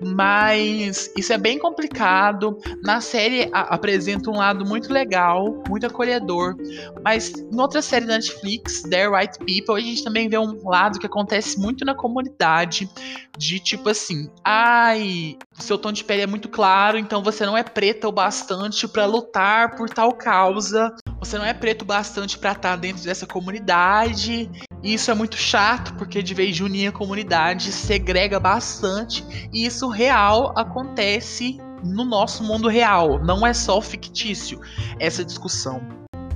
Mas 0.00 1.12
isso 1.16 1.32
é 1.32 1.38
bem 1.38 1.58
complicado. 1.58 2.58
Na 2.82 3.00
série 3.00 3.48
a, 3.52 3.74
apresenta 3.74 4.30
um 4.30 4.36
lado 4.36 4.64
muito 4.64 4.92
legal, 4.92 5.62
muito 5.68 5.86
acolhedor. 5.86 6.56
Mas 7.04 7.32
em 7.34 7.60
outra 7.60 7.82
série 7.82 8.06
da 8.06 8.14
Netflix, 8.14 8.82
The 8.82 9.08
Right 9.08 9.38
People, 9.38 9.76
a 9.76 9.80
gente 9.80 10.04
também 10.04 10.28
vê 10.28 10.38
um 10.38 10.68
lado 10.68 10.98
que 10.98 11.06
acontece 11.06 11.58
muito 11.58 11.84
na 11.84 11.94
comunidade. 11.94 12.88
De 13.36 13.60
tipo 13.60 13.88
assim, 13.88 14.28
ai, 14.44 15.36
seu 15.54 15.78
tom 15.78 15.92
de 15.92 16.02
pele 16.02 16.22
é 16.22 16.26
muito 16.26 16.48
claro, 16.48 16.98
então 16.98 17.22
você 17.22 17.46
não 17.46 17.56
é 17.56 17.62
preta 17.62 18.08
o 18.08 18.12
bastante 18.12 18.88
para 18.88 19.06
lutar 19.06 19.76
por 19.76 19.88
tal 19.88 20.12
causa. 20.12 20.92
Você 21.20 21.36
não 21.36 21.44
é 21.44 21.52
preto 21.52 21.84
bastante 21.84 22.38
para 22.38 22.52
estar 22.52 22.70
tá 22.70 22.76
dentro 22.76 23.02
dessa 23.02 23.26
comunidade. 23.26 24.50
E 24.82 24.94
isso 24.94 25.10
é 25.10 25.14
muito 25.14 25.36
chato, 25.36 25.94
porque 25.94 26.22
de 26.22 26.34
vez 26.34 26.54
de 26.54 26.62
unir 26.62 26.88
a 26.88 26.92
comunidade, 26.92 27.72
segrega 27.72 28.38
bastante. 28.38 29.24
E 29.52 29.66
isso 29.66 29.88
real 29.88 30.52
acontece 30.56 31.58
no 31.82 32.04
nosso 32.04 32.44
mundo 32.44 32.68
real. 32.68 33.18
Não 33.24 33.46
é 33.46 33.52
só 33.52 33.80
fictício 33.80 34.60
essa 34.98 35.24
discussão. 35.24 35.80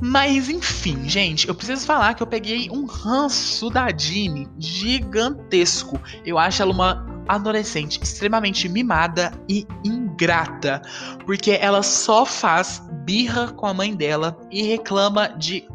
Mas 0.00 0.48
enfim, 0.48 1.08
gente, 1.08 1.46
eu 1.46 1.54
preciso 1.54 1.86
falar 1.86 2.14
que 2.14 2.22
eu 2.24 2.26
peguei 2.26 2.68
um 2.70 2.86
ranço 2.86 3.70
da 3.70 3.86
Jeanne 3.96 4.48
gigantesco. 4.58 6.00
Eu 6.26 6.38
acho 6.38 6.60
ela 6.60 6.72
uma 6.72 7.11
adolescente 7.28 8.00
extremamente 8.02 8.68
mimada 8.68 9.32
e 9.48 9.66
ingrata, 9.84 10.82
porque 11.24 11.52
ela 11.52 11.82
só 11.82 12.24
faz 12.24 12.82
birra 13.04 13.52
com 13.52 13.66
a 13.66 13.74
mãe 13.74 13.94
dela 13.94 14.38
e 14.50 14.62
reclama 14.62 15.28
de 15.28 15.66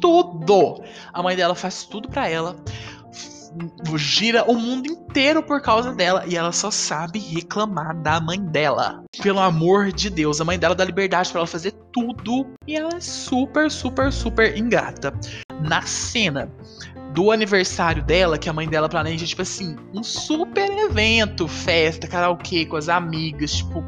tudo. 0.00 0.82
A 1.12 1.22
mãe 1.22 1.36
dela 1.36 1.54
faz 1.54 1.84
tudo 1.84 2.08
para 2.08 2.28
ela. 2.28 2.56
Gira 3.96 4.50
o 4.50 4.54
mundo 4.54 4.86
inteiro 4.86 5.42
por 5.42 5.60
causa 5.60 5.92
dela 5.92 6.24
e 6.26 6.36
ela 6.36 6.52
só 6.52 6.70
sabe 6.70 7.18
reclamar 7.18 7.94
da 7.98 8.18
mãe 8.18 8.40
dela. 8.40 9.04
Pelo 9.22 9.40
amor 9.40 9.92
de 9.92 10.08
Deus, 10.08 10.40
a 10.40 10.44
mãe 10.44 10.58
dela 10.58 10.74
dá 10.74 10.84
liberdade 10.84 11.30
para 11.30 11.40
ela 11.40 11.46
fazer 11.46 11.72
tudo 11.92 12.46
e 12.66 12.74
ela 12.74 12.96
é 12.96 13.00
super, 13.00 13.70
super, 13.70 14.10
super 14.10 14.56
ingrata. 14.56 15.12
Na 15.60 15.82
cena 15.82 16.50
do 17.12 17.30
aniversário 17.30 18.02
dela, 18.02 18.38
que 18.38 18.48
a 18.48 18.52
mãe 18.52 18.68
dela 18.68 18.88
planeja, 18.88 19.26
tipo 19.26 19.42
assim, 19.42 19.76
um 19.94 20.02
super 20.02 20.70
evento, 20.70 21.46
festa, 21.46 22.06
karaokê 22.08 22.64
com 22.64 22.76
as 22.76 22.88
amigas, 22.88 23.52
tipo, 23.52 23.84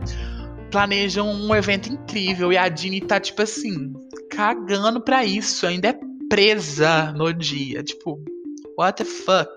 planejam 0.71 1.29
um 1.29 1.55
evento 1.55 1.93
incrível 1.93 2.53
e 2.53 2.59
a 2.59 2.69
Dini 2.69 3.01
tá, 3.01 3.19
tipo 3.19 3.43
assim, 3.43 3.93
cagando 4.31 5.01
pra 5.01 5.25
isso, 5.25 5.67
ainda 5.67 5.89
é 5.89 5.99
presa 6.29 7.13
no 7.13 7.33
dia, 7.33 7.83
tipo, 7.83 8.21
what 8.79 9.03
the 9.03 9.05
fuck? 9.05 9.51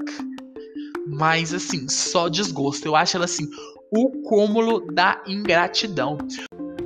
Mas 1.07 1.53
assim, 1.53 1.87
só 1.89 2.27
desgosto. 2.27 2.85
Eu 2.85 2.95
acho 2.95 3.15
ela 3.15 3.25
assim, 3.25 3.47
o 3.91 4.09
cúmulo 4.23 4.85
da 4.93 5.23
ingratidão. 5.25 6.17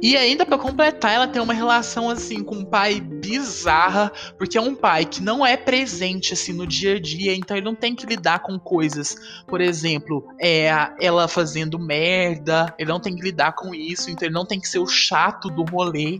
E 0.02 0.18
ainda 0.18 0.46
para 0.46 0.58
completar, 0.58 1.12
ela 1.12 1.28
tem 1.28 1.42
uma 1.42 1.54
relação 1.54 2.10
assim 2.10 2.44
com 2.44 2.56
um 2.56 2.66
pai 2.66 3.00
bizarra, 3.00 4.12
porque 4.38 4.58
é 4.58 4.62
um 4.62 4.74
pai 4.74 5.06
que 5.06 5.22
não 5.22 5.46
é 5.46 5.56
presente 5.56 6.34
assim 6.34 6.54
no 6.54 6.66
dia 6.66 6.96
a 6.96 7.00
dia, 7.00 7.36
então 7.36 7.56
ele 7.56 7.66
não 7.66 7.76
tem 7.76 7.96
que 7.96 8.08
lidar 8.08 8.40
com 8.40 8.58
coisas, 8.58 9.16
por 9.48 9.62
exemplo, 9.62 10.28
é 10.40 10.72
ela 11.00 11.28
fazendo 11.28 11.78
merda, 11.78 12.74
ele 12.80 12.90
não 12.90 13.00
tem 13.00 13.16
que 13.16 13.22
lidar 13.22 13.54
com 13.54 13.76
isso, 13.76 14.10
então 14.10 14.28
ele 14.28 14.34
não 14.34 14.46
tem 14.46 14.60
que 14.60 14.68
ser 14.68 14.80
o 14.80 14.88
chato 14.88 15.50
do 15.50 15.64
rolê. 15.64 16.20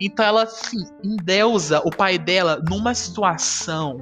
Então 0.00 0.24
ela 0.24 0.44
assim, 0.44 0.84
endeusa 1.02 1.80
o 1.84 1.90
pai 1.90 2.18
dela 2.18 2.62
numa 2.68 2.94
situação 2.94 3.98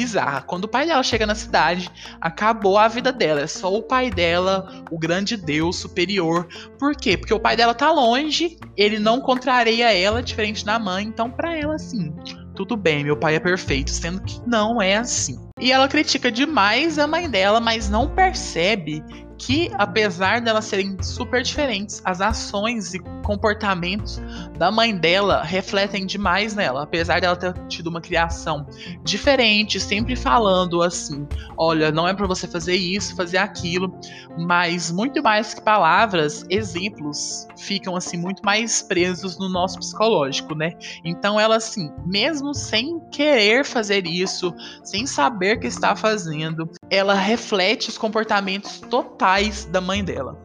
bizarra. 0.00 0.40
Quando 0.40 0.64
o 0.64 0.68
pai 0.68 0.86
dela 0.86 1.02
chega 1.02 1.26
na 1.26 1.34
cidade, 1.34 1.90
acabou 2.20 2.78
a 2.78 2.88
vida 2.88 3.12
dela. 3.12 3.42
É 3.42 3.46
só 3.46 3.72
o 3.72 3.82
pai 3.82 4.10
dela, 4.10 4.82
o 4.90 4.98
grande 4.98 5.36
Deus 5.36 5.76
superior. 5.76 6.48
Por 6.78 6.96
quê? 6.96 7.18
Porque 7.18 7.34
o 7.34 7.40
pai 7.40 7.54
dela 7.54 7.74
tá 7.74 7.92
longe, 7.92 8.56
ele 8.76 8.98
não 8.98 9.20
contraria 9.20 9.92
ela, 9.92 10.22
diferente 10.22 10.64
da 10.64 10.78
mãe. 10.78 11.04
Então, 11.04 11.30
pra 11.30 11.54
ela, 11.54 11.74
assim, 11.74 12.14
tudo 12.54 12.76
bem, 12.76 13.04
meu 13.04 13.16
pai 13.16 13.34
é 13.34 13.40
perfeito, 13.40 13.90
sendo 13.90 14.22
que 14.22 14.40
não 14.46 14.80
é 14.80 14.96
assim. 14.96 15.38
E 15.60 15.70
ela 15.70 15.86
critica 15.86 16.32
demais 16.32 16.98
a 16.98 17.06
mãe 17.06 17.28
dela, 17.28 17.60
mas 17.60 17.90
não 17.90 18.08
percebe 18.08 19.04
que, 19.40 19.70
apesar 19.78 20.42
delas 20.42 20.66
serem 20.66 21.02
super 21.02 21.42
diferentes, 21.42 22.02
as 22.04 22.20
ações 22.20 22.92
e 22.92 22.98
comportamentos 23.24 24.20
da 24.58 24.70
mãe 24.70 24.94
dela 24.94 25.42
refletem 25.42 26.04
demais 26.04 26.54
nela. 26.54 26.82
Apesar 26.82 27.22
dela 27.22 27.34
ter 27.34 27.54
tido 27.66 27.86
uma 27.86 28.02
criação 28.02 28.66
diferente, 29.02 29.80
sempre 29.80 30.14
falando 30.14 30.82
assim: 30.82 31.26
olha, 31.56 31.90
não 31.90 32.06
é 32.06 32.12
para 32.12 32.26
você 32.26 32.46
fazer 32.46 32.74
isso, 32.74 33.16
fazer 33.16 33.38
aquilo, 33.38 33.98
mas 34.38 34.90
muito 34.90 35.22
mais 35.22 35.54
que 35.54 35.62
palavras, 35.62 36.44
exemplos 36.50 37.48
ficam 37.56 37.96
assim 37.96 38.18
muito 38.18 38.42
mais 38.44 38.82
presos 38.82 39.38
no 39.38 39.48
nosso 39.48 39.78
psicológico, 39.78 40.54
né? 40.54 40.72
Então 41.02 41.40
ela 41.40 41.56
assim, 41.56 41.90
mesmo 42.04 42.54
sem 42.54 43.00
querer 43.10 43.64
fazer 43.64 44.06
isso, 44.06 44.52
sem 44.84 45.06
saber 45.06 45.58
que 45.60 45.66
está 45.66 45.96
fazendo, 45.96 46.68
ela 46.90 47.14
reflete 47.14 47.88
os 47.88 47.96
comportamentos 47.96 48.80
totais 48.80 49.29
da 49.70 49.80
mãe 49.80 50.02
dela. 50.02 50.36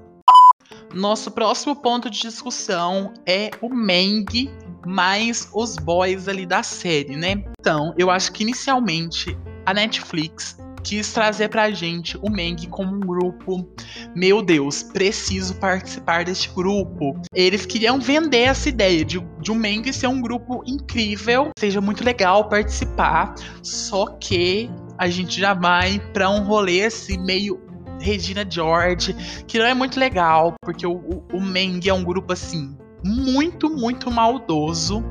Nosso 0.94 1.32
próximo 1.32 1.76
ponto 1.76 2.10
de 2.10 2.22
discussão 2.22 3.14
é 3.26 3.50
o 3.62 3.70
Meng 3.70 4.50
mais 4.86 5.50
os 5.54 5.76
boys 5.76 6.28
ali 6.28 6.46
da 6.46 6.62
série, 6.62 7.16
né? 7.16 7.44
Então, 7.60 7.94
eu 7.98 8.12
acho 8.12 8.32
que 8.32 8.44
inicialmente 8.44 9.36
a 9.66 9.74
Netflix 9.74 10.56
quis 10.84 11.12
trazer 11.12 11.50
pra 11.50 11.72
gente 11.72 12.16
o 12.22 12.30
Meng 12.30 12.68
como 12.68 12.96
um 12.96 13.00
grupo. 13.00 13.68
Meu 14.16 14.44
Deus, 14.44 14.84
preciso 14.84 15.56
participar 15.56 16.24
deste 16.24 16.50
grupo. 16.50 17.20
Eles 17.34 17.66
queriam 17.66 18.00
vender 18.00 18.42
essa 18.42 18.70
ideia 18.70 19.04
de, 19.04 19.20
de 19.42 19.52
o 19.52 19.56
Meng 19.56 19.92
ser 19.92 20.08
um 20.08 20.22
grupo 20.22 20.64
incrível, 20.66 21.50
seja 21.58 21.82
muito 21.82 22.04
legal 22.04 22.48
participar, 22.48 23.34
só 23.64 24.06
que 24.20 24.70
a 24.98 25.10
gente 25.10 25.40
já 25.40 25.54
vai 25.54 26.00
para 26.14 26.30
um 26.30 26.44
rolê 26.44 26.86
assim 26.86 27.18
meio 27.18 27.65
Regina 28.00 28.46
George, 28.48 29.14
que 29.48 29.58
não 29.58 29.66
é 29.66 29.74
muito 29.74 30.00
legal, 30.00 30.54
porque 30.62 30.86
o, 30.86 31.24
o, 31.32 31.42
Meng 31.42 31.80
é 31.88 31.94
um 31.94 32.04
grupo 32.04 32.34
assim 32.34 32.76
muito, 33.04 33.70
muito 33.70 34.10
maldoso. 34.10 35.04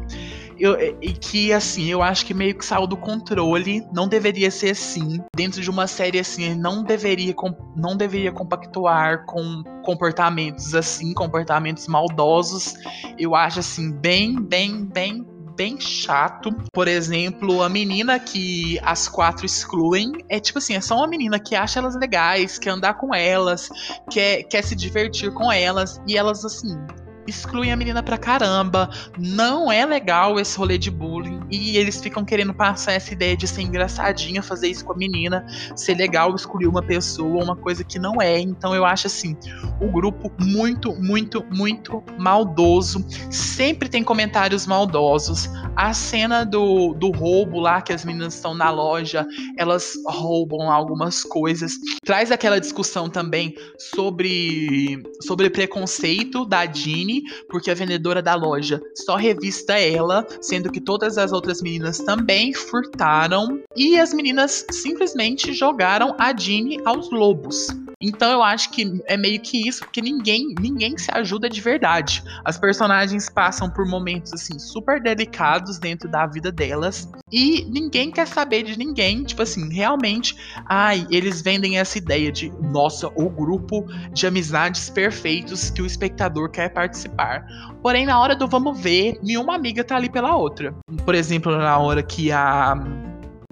eu, 0.59 0.77
e 1.01 1.13
que, 1.13 1.53
assim, 1.53 1.87
eu 1.87 2.03
acho 2.03 2.27
que 2.27 2.35
meio 2.35 2.57
que 2.57 2.65
saiu 2.65 2.87
do 2.87 2.97
controle. 2.97 3.85
Não 3.93 4.09
deveria 4.09 4.51
ser 4.51 4.71
assim. 4.71 5.19
Dentro 5.37 5.61
de 5.61 5.71
uma 5.71 5.87
série 5.87 6.19
assim, 6.19 6.55
não 6.55 6.83
deveria, 6.83 7.35
não 7.77 7.97
deveria 7.97 8.33
compactuar 8.33 9.25
com 9.27 9.63
comportamentos 9.85 10.75
assim, 10.75 11.13
comportamentos 11.15 11.87
maldosos. 11.87 12.75
Eu 13.19 13.35
acho, 13.35 13.61
assim, 13.61 13.93
bem, 13.93 14.41
bem, 14.41 14.85
bem 14.85 15.34
bem 15.57 15.81
chato. 15.81 16.51
Por 16.73 16.89
exemplo, 16.89 17.63
a 17.63 17.69
menina 17.69 18.19
que 18.19 18.79
as 18.83 19.09
quatro 19.09 19.47
excluem 19.47 20.13
é 20.29 20.39
tipo 20.41 20.59
assim, 20.59 20.75
é 20.75 20.81
só 20.81 20.97
uma 20.97 21.07
menina 21.07 21.39
que 21.39 21.55
acha 21.55 21.79
elas 21.79 21.95
legais, 21.95 22.59
quer 22.59 22.71
andar 22.71 22.95
com 22.95 23.15
elas, 23.15 23.69
quer, 24.11 24.43
quer 24.45 24.63
se 24.63 24.75
divertir 24.75 25.33
com 25.33 25.51
elas, 25.51 26.01
e 26.07 26.17
elas 26.17 26.45
assim, 26.45 26.77
excluem 27.27 27.73
a 27.73 27.77
menina 27.77 28.03
pra 28.03 28.19
caramba. 28.19 28.91
Não 29.19 29.71
é 29.71 29.85
legal 29.85 30.39
esse 30.39 30.57
rolê 30.57 30.79
de 30.79 30.91
bullying. 30.91 31.41
E 31.51 31.77
eles 31.77 32.01
ficam 32.01 32.25
querendo 32.25 32.55
passar 32.55 32.93
essa 32.93 33.13
ideia 33.13 33.37
de 33.37 33.47
ser 33.47 33.63
engraçadinha, 33.63 34.43
fazer 34.43 34.69
isso 34.69 34.85
com 34.85 34.93
a 34.93 34.97
menina, 34.97 35.47
ser 35.77 35.95
legal 35.95 36.35
excluir 36.35 36.67
uma 36.67 36.83
pessoa, 36.83 37.43
uma 37.43 37.57
coisa 37.57 37.85
que 37.85 37.99
não 37.99 38.21
é. 38.21 38.39
Então 38.39 38.75
eu 38.75 38.85
acho 38.85 39.07
assim, 39.07 39.37
o 39.81 39.89
grupo 39.89 40.31
muito, 40.41 40.95
muito, 40.95 41.45
muito 41.51 42.03
maldoso. 42.19 43.05
Sempre 43.31 43.89
tem 43.89 44.03
comentários 44.03 44.67
maldosos. 44.67 45.49
A 45.77 45.93
cena 45.93 46.45
do, 46.45 46.95
do 46.95 47.11
roubo 47.11 47.59
lá, 47.59 47.83
que 47.83 47.93
as 47.93 48.05
meninas 48.05 48.35
estão 48.35 48.55
na 48.55 48.71
loja, 48.71 49.27
elas 49.57 49.93
roubam 50.07 50.71
algumas 50.71 51.23
coisas. 51.23 51.73
Traz 52.05 52.31
aquela 52.31 52.61
discussão 52.61 53.09
também 53.09 53.55
sobre, 53.79 55.03
sobre 55.21 55.51
preconceito 55.51 56.45
da 56.45 56.67
Porque 57.49 57.71
a 57.71 57.75
vendedora 57.75 58.23
da 58.23 58.35
loja 58.35 58.81
só 58.95 59.17
revista 59.17 59.79
ela, 59.79 60.27
sendo 60.41 60.71
que 60.71 60.81
todas 60.81 61.19
as 61.19 61.33
outras 61.33 61.61
meninas 61.63 61.99
também 61.99 62.53
furtaram. 62.55 63.61
E 63.77 63.99
as 63.99 64.13
meninas 64.13 64.65
simplesmente 64.71 65.53
jogaram 65.53 66.15
a 66.19 66.33
Jeannie 66.35 66.81
aos 66.85 67.11
lobos. 67.11 67.69
Então 68.07 68.31
eu 68.31 68.43
acho 68.43 68.71
que 68.71 69.01
é 69.07 69.17
meio 69.17 69.41
que 69.41 69.67
isso, 69.67 69.81
porque 69.81 70.03
ninguém, 70.03 70.55
ninguém 70.61 70.99
se 70.99 71.11
ajuda 71.11 71.49
de 71.49 71.59
verdade. 71.63 72.23
As 72.45 72.59
personagens 72.59 73.31
passam 73.31 73.71
por 73.71 73.87
momentos 73.87 74.35
assim 74.35 74.59
super 74.59 75.03
delicados 75.03 75.79
dentro 75.79 76.07
da 76.07 76.27
vida 76.27 76.53
delas 76.53 77.09
e 77.33 77.65
ninguém 77.65 78.11
quer 78.11 78.27
saber 78.27 78.63
de 78.63 78.79
ninguém, 78.79 79.25
tipo 79.25 79.41
assim, 79.41 79.73
realmente, 79.73 80.37
ai, 80.67 81.07
eles 81.11 81.41
vendem 81.41 81.79
essa 81.79 81.97
ideia 81.97 82.31
de, 82.31 82.53
nossa, 82.61 83.09
o 83.15 83.31
grupo 83.31 83.87
de 84.13 84.27
amizades 84.27 84.91
perfeitos 84.91 85.71
que 85.71 85.81
o 85.81 85.87
espectador 85.87 86.51
quer 86.51 86.69
participar. 86.69 87.47
Porém, 87.83 88.05
na 88.05 88.21
hora 88.21 88.37
do 88.37 88.47
vamos 88.47 88.79
ver, 88.79 89.19
nenhuma 89.23 89.55
amiga 89.55 89.83
tá 89.83 89.97
ali 89.97 90.11
pela 90.11 90.37
outra. 90.37 90.75
Por 91.07 91.15
exemplo, 91.15 91.57
na 91.57 91.79
hora 91.79 92.03
que 92.03 92.31
a 92.31 92.77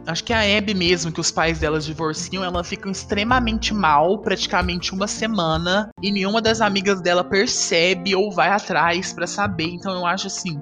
Acho 0.06 0.24
que 0.24 0.32
a 0.32 0.40
Abby 0.40 0.74
mesmo, 0.74 1.12
que 1.12 1.20
os 1.20 1.30
pais 1.30 1.60
delas 1.60 1.84
divorciam, 1.84 2.42
ela 2.42 2.64
fica 2.64 2.90
extremamente 2.90 3.72
mal, 3.72 4.18
praticamente 4.18 4.92
uma 4.92 5.06
semana, 5.06 5.90
e 6.02 6.10
nenhuma 6.10 6.42
das 6.42 6.60
amigas 6.60 7.00
dela 7.00 7.22
percebe 7.22 8.14
ou 8.14 8.30
vai 8.30 8.48
atrás 8.48 9.12
para 9.12 9.26
saber. 9.26 9.68
Então 9.68 9.94
eu 9.94 10.04
acho 10.04 10.26
assim, 10.26 10.60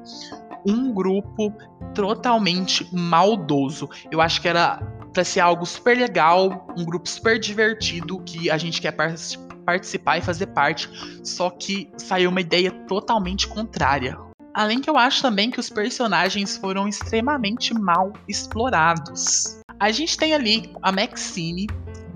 um 0.66 0.92
grupo 0.92 1.54
totalmente 1.94 2.86
maldoso. 2.92 3.88
Eu 4.10 4.20
acho 4.20 4.42
que 4.42 4.48
era 4.48 4.76
para 5.12 5.24
ser 5.24 5.40
algo 5.40 5.66
super 5.66 5.96
legal, 5.96 6.68
um 6.76 6.84
grupo 6.84 7.08
super 7.08 7.38
divertido 7.38 8.22
que 8.22 8.50
a 8.50 8.58
gente 8.58 8.80
quer 8.80 8.92
participar 8.92 10.18
e 10.18 10.20
fazer 10.20 10.46
parte, 10.48 10.88
só 11.24 11.50
que 11.50 11.90
saiu 11.96 12.30
uma 12.30 12.40
ideia 12.40 12.70
totalmente 12.86 13.48
contrária. 13.48 14.16
Além 14.54 14.80
que 14.80 14.90
eu 14.90 14.98
acho 14.98 15.22
também 15.22 15.50
que 15.50 15.60
os 15.60 15.70
personagens 15.70 16.56
foram 16.56 16.88
extremamente 16.88 17.72
mal 17.72 18.12
explorados. 18.28 19.58
A 19.78 19.90
gente 19.90 20.16
tem 20.16 20.34
ali 20.34 20.72
a 20.82 20.92
Maxine, 20.92 21.66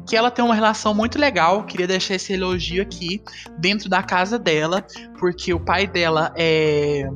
que 0.07 0.17
ela 0.17 0.31
tem 0.31 0.45
uma 0.45 0.55
relação 0.55 0.95
muito 0.95 1.19
legal, 1.19 1.65
queria 1.65 1.87
deixar 1.87 2.17
esse 2.17 2.33
elogio 2.33 2.83
aqui, 2.83 3.23
dentro 3.59 3.89
da 3.89 4.03
casa 4.03 4.39
dela, 4.39 4.85
porque 5.19 5.55
o 5.55 5.61
pai 5.61 5.87
dela 5.87 6.33
é 6.37 7.09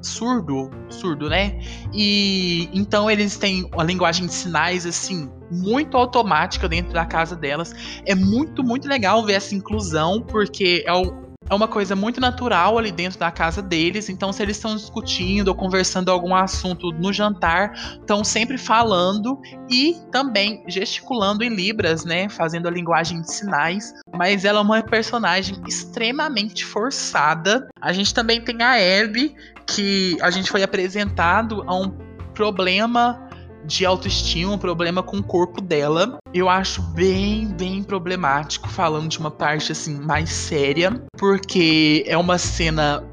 surdo, 0.00 0.70
surdo, 0.88 1.28
né? 1.28 1.58
E 1.92 2.68
então 2.72 3.10
eles 3.10 3.36
têm 3.36 3.68
uma 3.72 3.82
linguagem 3.82 4.26
de 4.26 4.32
sinais 4.32 4.86
assim 4.86 5.30
muito 5.50 5.96
automática 5.96 6.68
dentro 6.68 6.92
da 6.92 7.04
casa 7.04 7.34
delas. 7.34 7.74
É 8.06 8.14
muito, 8.14 8.62
muito 8.62 8.88
legal 8.88 9.24
ver 9.24 9.34
essa 9.34 9.54
inclusão, 9.54 10.22
porque 10.22 10.84
é 10.86 10.92
o, 10.92 11.23
é 11.48 11.54
uma 11.54 11.68
coisa 11.68 11.94
muito 11.94 12.20
natural 12.20 12.78
ali 12.78 12.90
dentro 12.90 13.18
da 13.18 13.30
casa 13.30 13.60
deles. 13.60 14.08
Então, 14.08 14.32
se 14.32 14.42
eles 14.42 14.56
estão 14.56 14.74
discutindo 14.74 15.48
ou 15.48 15.54
conversando 15.54 16.10
algum 16.10 16.34
assunto 16.34 16.90
no 16.92 17.12
jantar, 17.12 17.72
estão 18.00 18.24
sempre 18.24 18.56
falando 18.56 19.38
e 19.70 19.96
também 20.10 20.62
gesticulando 20.66 21.44
em 21.44 21.54
libras, 21.54 22.04
né? 22.04 22.28
Fazendo 22.28 22.66
a 22.66 22.70
linguagem 22.70 23.20
de 23.20 23.32
sinais. 23.32 23.92
Mas 24.12 24.44
ela 24.44 24.60
é 24.60 24.62
uma 24.62 24.82
personagem 24.82 25.56
extremamente 25.68 26.64
forçada. 26.64 27.68
A 27.80 27.92
gente 27.92 28.14
também 28.14 28.40
tem 28.40 28.62
a 28.62 28.74
Abby, 28.74 29.34
que 29.66 30.16
a 30.20 30.30
gente 30.30 30.50
foi 30.50 30.62
apresentado 30.62 31.62
a 31.66 31.74
um 31.74 31.90
problema 32.34 33.23
de 33.64 33.84
autoestima, 33.86 34.52
um 34.52 34.58
problema 34.58 35.02
com 35.02 35.18
o 35.18 35.22
corpo 35.22 35.60
dela. 35.60 36.18
Eu 36.32 36.48
acho 36.48 36.82
bem, 36.92 37.46
bem 37.48 37.82
problemático, 37.82 38.68
falando 38.68 39.08
de 39.08 39.18
uma 39.18 39.30
parte 39.30 39.72
assim 39.72 39.98
mais 40.00 40.30
séria, 40.30 41.02
porque 41.18 42.04
é 42.06 42.16
uma 42.16 42.38
cena 42.38 43.04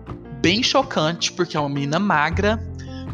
bem 0.42 0.64
chocante, 0.64 1.32
porque 1.32 1.56
é 1.56 1.60
uma 1.60 1.70
menina 1.70 2.00
magra, 2.00 2.60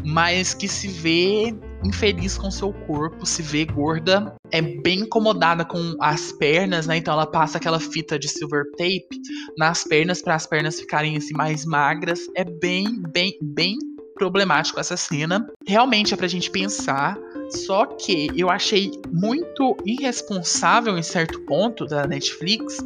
mas 0.04 0.54
que 0.54 0.66
se 0.66 0.88
vê 0.88 1.54
infeliz 1.84 2.36
com 2.36 2.50
seu 2.50 2.72
corpo, 2.72 3.24
se 3.24 3.42
vê 3.42 3.64
gorda, 3.64 4.34
é 4.50 4.60
bem 4.60 5.00
incomodada 5.00 5.64
com 5.64 5.96
as 6.00 6.32
pernas, 6.32 6.86
né? 6.86 6.96
Então 6.96 7.14
ela 7.14 7.26
passa 7.26 7.58
aquela 7.58 7.78
fita 7.78 8.18
de 8.18 8.28
silver 8.28 8.64
tape 8.72 9.20
nas 9.56 9.84
pernas 9.84 10.20
para 10.20 10.34
as 10.34 10.46
pernas 10.46 10.80
ficarem 10.80 11.16
assim 11.16 11.34
mais 11.34 11.64
magras. 11.64 12.20
É 12.34 12.44
bem, 12.44 13.00
bem, 13.12 13.38
bem 13.40 13.76
problemático 14.18 14.80
essa 14.80 14.96
cena. 14.96 15.46
Realmente 15.66 16.12
é 16.12 16.16
pra 16.16 16.26
gente 16.26 16.50
pensar. 16.50 17.16
Só 17.50 17.86
que 17.86 18.28
eu 18.36 18.50
achei 18.50 18.90
muito 19.10 19.76
irresponsável 19.84 20.98
em 20.98 21.02
certo 21.02 21.40
ponto 21.40 21.86
da 21.86 22.06
Netflix 22.06 22.78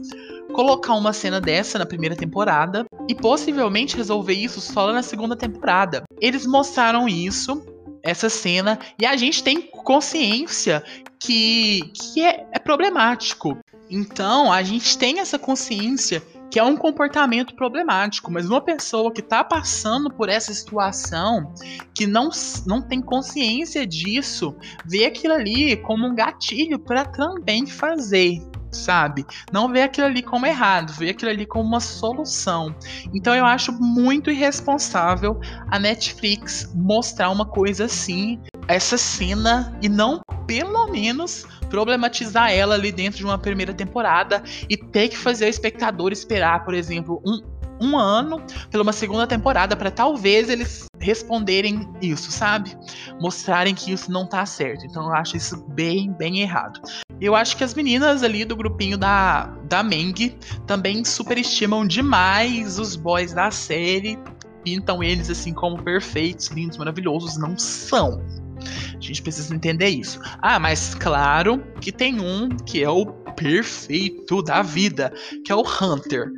colocar 0.53 0.95
uma 0.95 1.13
cena 1.13 1.41
dessa 1.41 1.79
na 1.79 1.87
primeira 1.87 2.15
temporada 2.15 2.85
e 3.09 3.15
possivelmente 3.15 3.97
resolver 3.97 4.35
isso 4.35 4.61
só 4.61 4.93
na 4.93 5.03
segunda 5.03 5.35
temporada. 5.35 6.03
Eles 6.21 6.47
mostraram 6.47 7.09
isso, 7.09 7.65
essa 8.03 8.29
cena, 8.29 8.79
e 9.01 9.07
a 9.07 9.17
gente 9.17 9.43
tem 9.43 9.63
consciência 9.63 10.85
que, 11.19 11.91
que 11.95 12.21
é, 12.21 12.47
é 12.53 12.59
problemático. 12.59 13.59
Então 13.91 14.53
a 14.53 14.63
gente 14.63 14.97
tem 14.97 15.21
essa 15.21 15.39
consciência 15.39 16.23
que 16.53 16.59
é 16.59 16.63
um 16.63 16.77
comportamento 16.77 17.57
problemático, 17.57 18.31
mas 18.31 18.47
uma 18.47 18.61
pessoa 18.61 19.11
que 19.11 19.23
está 19.23 19.43
passando 19.43 20.11
por 20.11 20.29
essa 20.29 20.53
situação, 20.53 21.55
que 21.95 22.07
não, 22.07 22.29
não 22.67 22.83
tem 22.83 23.01
consciência 23.01 23.87
disso, 23.87 24.55
vê 24.85 25.07
aquilo 25.07 25.33
ali 25.33 25.75
como 25.79 26.07
um 26.07 26.15
gatilho 26.15 26.79
para 26.79 27.07
também 27.07 27.67
fazer 27.67 28.43
sabe? 28.71 29.27
Não 29.53 29.71
vê 29.71 29.83
aquilo 29.83 30.07
ali 30.07 30.23
como 30.23 30.47
errado, 30.47 30.95
vê 30.95 31.11
aquilo 31.11 31.31
ali 31.31 31.45
como 31.45 31.69
uma 31.69 31.81
solução. 31.81 32.75
Então 33.15 33.35
eu 33.35 33.45
acho 33.45 33.71
muito 33.73 34.31
irresponsável 34.31 35.39
a 35.69 35.79
Netflix 35.79 36.73
mostrar 36.75 37.29
uma 37.31 37.45
coisa 37.45 37.85
assim, 37.85 38.41
essa 38.69 38.97
cena, 38.97 39.77
e 39.83 39.89
não 39.89 40.21
pelo 40.47 40.87
menos 40.89 41.47
problematizar 41.71 42.53
ela 42.53 42.75
ali 42.75 42.93
dentro 42.93 43.19
de 43.19 43.25
uma 43.25 43.39
primeira 43.39 43.73
temporada 43.73 44.43
e 44.69 44.77
ter 44.77 45.09
que 45.09 45.17
fazer 45.17 45.47
o 45.47 45.49
espectador 45.49 46.13
esperar, 46.13 46.65
por 46.65 46.75
exemplo, 46.75 47.23
um, 47.25 47.41
um 47.81 47.99
ano 47.99 48.41
pela 48.71 48.83
uma 48.83 48.93
segunda 48.93 49.27
temporada 49.27 49.75
para 49.75 49.91
talvez 49.91 50.49
eles 50.49 50.85
responderem 51.01 51.89
isso, 52.01 52.31
sabe? 52.31 52.77
Mostrarem 53.21 53.75
que 53.75 53.93
isso 53.93 54.11
não 54.11 54.27
tá 54.27 54.47
certo. 54.47 54.87
Então 54.87 55.05
eu 55.05 55.15
acho 55.15 55.37
isso 55.37 55.57
bem, 55.69 56.13
bem 56.13 56.41
errado. 56.41 56.81
Eu 57.21 57.35
acho 57.35 57.57
que 57.57 57.65
as 57.65 57.75
meninas 57.75 58.23
ali 58.23 58.45
do 58.45 58.55
grupinho 58.55 58.97
da, 58.97 59.47
da 59.65 59.83
Meng 59.83 60.37
também 60.67 61.05
superestimam 61.05 61.87
demais 61.87 62.79
os 62.79 62.95
boys 62.95 63.33
da 63.33 63.51
série. 63.51 64.19
Pintam 64.65 65.03
eles 65.03 65.29
assim 65.29 65.53
como 65.53 65.83
perfeitos, 65.83 66.49
lindos, 66.49 66.79
maravilhosos. 66.79 67.37
Não 67.37 67.59
são. 67.59 68.23
A 68.65 69.01
gente 69.01 69.23
precisa 69.23 69.55
entender 69.55 69.89
isso. 69.89 70.21
Ah, 70.41 70.59
mas 70.59 70.95
claro 70.95 71.63
que 71.81 71.93
tem 71.93 72.21
um 72.21 72.49
que 72.49 72.83
é 72.83 72.91
o 72.91 73.07
perfeito 73.37 74.43
da 74.43 74.63
vida, 74.63 75.13
que 75.45 75.53
é 75.53 75.55
o 75.55 75.63
Hunter. 75.63 76.31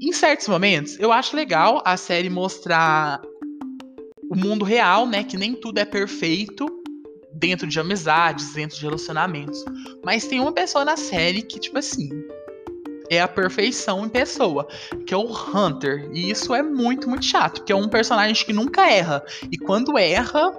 Em 0.00 0.12
certos 0.12 0.48
momentos, 0.48 0.98
eu 1.00 1.12
acho 1.12 1.34
legal 1.34 1.82
a 1.84 1.96
série 1.96 2.30
mostrar 2.30 3.20
o 4.30 4.36
mundo 4.36 4.64
real, 4.64 5.06
né? 5.06 5.24
Que 5.24 5.36
nem 5.36 5.54
tudo 5.54 5.78
é 5.78 5.84
perfeito 5.84 6.66
dentro 7.34 7.66
de 7.66 7.80
amizades, 7.80 8.52
dentro 8.52 8.76
de 8.76 8.82
relacionamentos. 8.82 9.64
Mas 10.04 10.26
tem 10.26 10.40
uma 10.40 10.52
pessoa 10.52 10.84
na 10.84 10.96
série 10.96 11.42
que, 11.42 11.58
tipo 11.58 11.78
assim, 11.78 12.10
é 13.10 13.20
a 13.20 13.28
perfeição 13.28 14.04
em 14.04 14.08
pessoa, 14.08 14.66
que 15.06 15.14
é 15.14 15.16
o 15.16 15.26
Hunter. 15.26 16.10
E 16.12 16.30
isso 16.30 16.54
é 16.54 16.62
muito, 16.62 17.08
muito 17.08 17.24
chato, 17.24 17.60
porque 17.60 17.72
é 17.72 17.76
um 17.76 17.88
personagem 17.88 18.44
que 18.44 18.52
nunca 18.52 18.90
erra. 18.90 19.24
E 19.50 19.56
quando 19.56 19.98
erra, 19.98 20.52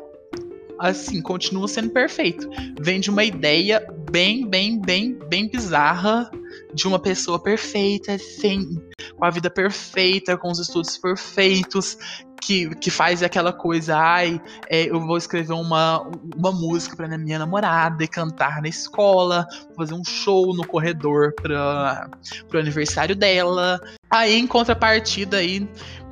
assim, 0.80 1.22
continua 1.22 1.68
sendo 1.68 1.90
perfeito. 1.90 2.50
Vem 2.80 3.00
de 3.00 3.10
uma 3.10 3.24
ideia 3.24 3.86
bem, 4.10 4.48
bem, 4.48 4.80
bem, 4.80 5.18
bem 5.28 5.50
bizarra 5.50 6.30
de 6.74 6.88
uma 6.88 7.00
pessoa 7.00 7.42
perfeita, 7.42 8.18
sem, 8.18 8.82
com 9.16 9.26
a 9.26 9.30
vida 9.30 9.50
perfeita, 9.50 10.38
com 10.38 10.50
os 10.50 10.60
estudos 10.60 10.98
perfeitos, 10.98 11.98
que, 12.42 12.74
que 12.76 12.90
faz 12.90 13.22
aquela 13.22 13.52
coisa, 13.52 13.98
ai, 13.98 14.42
é, 14.70 14.90
eu 14.90 15.00
vou 15.00 15.18
escrever 15.18 15.54
uma, 15.54 16.10
uma 16.36 16.52
música 16.52 16.96
para 16.96 17.18
minha 17.18 17.38
namorada 17.38 18.04
e 18.04 18.08
cantar 18.08 18.62
na 18.62 18.68
escola, 18.68 19.46
fazer 19.76 19.94
um 19.94 20.04
show 20.04 20.56
no 20.56 20.66
corredor 20.66 21.34
para 21.34 22.10
o 22.54 22.58
aniversário 22.58 23.16
dela. 23.16 23.80
Aí, 24.10 24.36
em 24.36 24.48
contrapartida, 24.48 25.38
aí, 25.38 25.70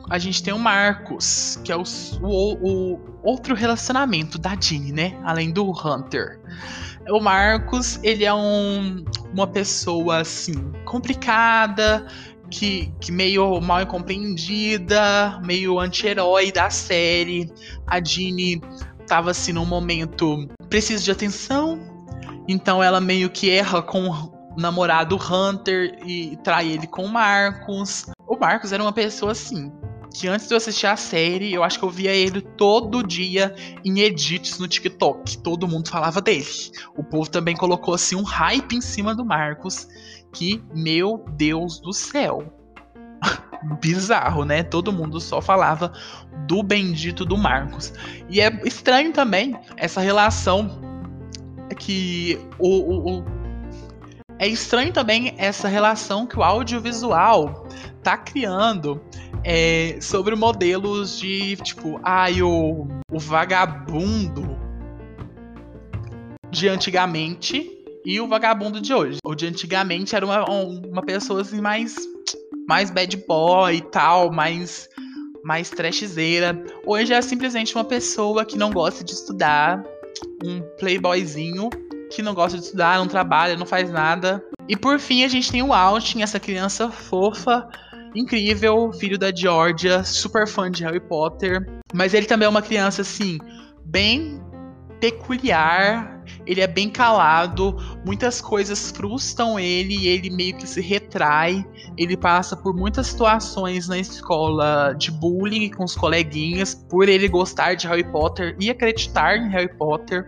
a 0.10 0.18
gente 0.18 0.42
tem 0.42 0.54
o 0.54 0.60
Marcos, 0.60 1.60
que 1.64 1.72
é 1.72 1.76
o, 1.76 1.84
o, 2.22 2.54
o 2.62 3.00
outro 3.24 3.54
relacionamento 3.54 4.38
da 4.38 4.56
Jeannie, 4.60 4.92
né? 4.92 5.20
Além 5.24 5.52
do 5.52 5.70
Hunter. 5.70 6.40
O 7.10 7.20
Marcos, 7.20 8.00
ele 8.04 8.26
é 8.26 8.34
um, 8.34 9.04
uma 9.34 9.48
pessoa, 9.48 10.20
assim, 10.20 10.72
complicada, 10.86 12.06
que, 12.50 12.92
que 13.00 13.12
meio 13.12 13.60
mal 13.62 13.82
incompreendida, 13.82 15.40
meio 15.44 15.80
anti-herói 15.80 16.52
da 16.52 16.70
série. 16.70 17.52
A 17.86 18.04
Jeannie 18.04 18.62
tava, 19.08 19.32
assim, 19.32 19.54
num 19.54 19.66
momento 19.66 20.48
preciso 20.70 21.04
de 21.04 21.12
atenção, 21.12 21.80
então 22.48 22.84
ela 22.84 23.00
meio 23.00 23.30
que 23.30 23.50
erra 23.50 23.82
com 23.82 24.10
o 24.10 24.60
namorado 24.60 25.16
Hunter 25.18 26.00
e 26.06 26.38
trai 26.44 26.70
ele 26.70 26.88
com 26.88 27.06
o 27.06 27.10
Marcos. 27.10 28.06
O 28.28 28.38
Marcos 28.38 28.72
era 28.74 28.84
uma 28.84 28.92
pessoa, 28.92 29.32
assim, 29.32 29.72
que 30.18 30.28
antes 30.28 30.48
de 30.48 30.54
eu 30.56 30.58
assistir 30.58 30.88
a 30.88 30.96
série, 30.96 31.54
eu 31.54 31.64
acho 31.64 31.78
que 31.78 31.86
eu 31.86 31.92
via 31.92 32.12
ele 32.12 32.42
todo 32.42 33.06
dia 33.06 33.54
em 33.86 34.00
edits 34.00 34.58
no 34.58 34.68
TikTok. 34.68 35.38
Todo 35.38 35.68
mundo 35.68 35.90
falava 35.90 36.20
dele. 36.20 36.44
O 36.96 37.04
povo 37.04 37.30
também 37.30 37.56
colocou 37.56 37.94
assim 37.94 38.16
um 38.16 38.24
hype 38.24 38.76
em 38.76 38.82
cima 38.82 39.14
do 39.14 39.24
Marcos, 39.24 39.88
que 40.34 40.64
meu 40.74 41.24
Deus 41.34 41.80
do 41.80 41.94
céu. 41.94 42.52
Bizarro, 43.80 44.44
né? 44.44 44.64
Todo 44.64 44.92
mundo 44.92 45.22
só 45.22 45.40
falava 45.40 45.94
do 46.48 46.64
bendito 46.64 47.24
do 47.24 47.38
Marcos. 47.38 47.94
E 48.28 48.42
é 48.42 48.50
estranho 48.66 49.14
também 49.14 49.56
essa 49.78 50.02
relação 50.02 50.82
que 51.78 52.40
o, 52.58 52.70
o, 52.70 53.20
o 53.20 53.37
é 54.40 54.48
estranho 54.48 54.94
também 54.94 55.34
essa 55.38 55.68
relação 55.68 56.26
que 56.28 56.38
o 56.38 56.44
audiovisual 56.44 57.68
tá 58.04 58.18
criando 58.18 59.02
é, 59.44 59.98
sobre 60.02 60.36
modelos 60.36 61.18
de 61.20 61.56
tipo, 61.58 62.00
ai, 62.04 62.42
o, 62.42 62.88
o 63.12 63.20
vagabundo 63.20 64.58
de 66.52 66.68
antigamente 66.68 67.70
e 68.06 68.22
o 68.22 68.28
vagabundo 68.28 68.80
de 68.80 68.94
hoje. 68.94 69.20
O 69.26 69.36
de 69.36 69.48
antigamente 69.48 70.16
era 70.16 70.26
uma, 70.26 70.46
uma 70.46 71.02
pessoa 71.02 71.42
assim 71.42 71.60
mais, 71.60 71.96
mais 72.68 72.90
bad 72.90 73.18
boy 73.28 73.76
e 73.76 73.82
tal, 73.82 74.32
mais, 74.32 74.88
mais 75.44 75.70
trashzeira. 75.70 76.64
Hoje 76.86 77.14
é 77.14 77.22
simplesmente 77.22 77.76
uma 77.76 77.84
pessoa 77.84 78.46
que 78.46 78.58
não 78.58 78.72
gosta 78.72 79.04
de 79.04 79.12
estudar, 79.12 79.84
um 80.44 80.62
playboyzinho 80.80 81.70
que 82.10 82.22
não 82.22 82.34
gosta 82.34 82.58
de 82.58 82.64
estudar, 82.64 82.98
não 82.98 83.08
trabalha, 83.08 83.58
não 83.58 83.66
faz 83.66 83.90
nada. 83.90 84.44
E 84.68 84.76
por 84.76 85.00
fim 85.00 85.24
a 85.24 85.28
gente 85.28 85.52
tem 85.52 85.62
o 85.62 85.74
Austin, 85.74 86.22
essa 86.22 86.40
criança 86.40 86.90
fofa 86.92 87.68
incrível, 88.16 88.92
filho 88.94 89.18
da 89.18 89.34
Georgia, 89.34 90.04
super 90.04 90.48
fã 90.48 90.70
de 90.70 90.84
Harry 90.84 91.00
Potter. 91.00 91.68
Mas 91.94 92.14
ele 92.14 92.26
também 92.26 92.46
é 92.46 92.50
uma 92.50 92.62
criança, 92.62 93.02
assim, 93.02 93.38
bem 93.86 94.42
peculiar. 95.00 96.16
Ele 96.46 96.60
é 96.60 96.68
bem 96.68 96.90
calado, 96.90 97.78
muitas 98.06 98.42
coisas 98.42 98.92
frustram 98.92 99.58
ele 99.58 99.96
e 99.96 100.08
ele 100.08 100.30
meio 100.30 100.58
que 100.58 100.68
se 100.68 100.82
retrai. 100.82 101.66
Ele 101.98 102.18
passa 102.18 102.56
por 102.56 102.76
muitas 102.76 103.08
situações 103.08 103.88
na 103.88 103.98
escola 103.98 104.94
de 104.94 105.10
bullying 105.10 105.70
com 105.70 105.86
os 105.86 105.96
coleguinhas 105.96 106.76
por 106.76 107.08
ele 107.08 107.30
gostar 107.30 107.76
de 107.76 107.88
Harry 107.88 108.04
Potter 108.04 108.56
e 108.60 108.70
acreditar 108.70 109.38
em 109.38 109.50
Harry 109.50 109.74
Potter. 109.78 110.26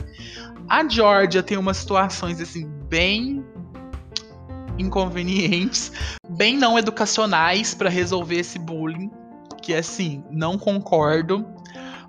A 0.70 0.88
Georgia 0.88 1.42
tem 1.42 1.58
umas 1.58 1.78
situações 1.78 2.40
assim 2.40 2.70
bem 2.88 3.44
inconvenientes, 4.78 5.92
bem 6.30 6.58
não 6.58 6.78
educacionais 6.78 7.74
para 7.74 7.90
resolver 7.90 8.38
esse 8.38 8.60
bullying, 8.60 9.10
que 9.64 9.74
assim, 9.74 10.24
não 10.30 10.58
concordo. 10.58 11.46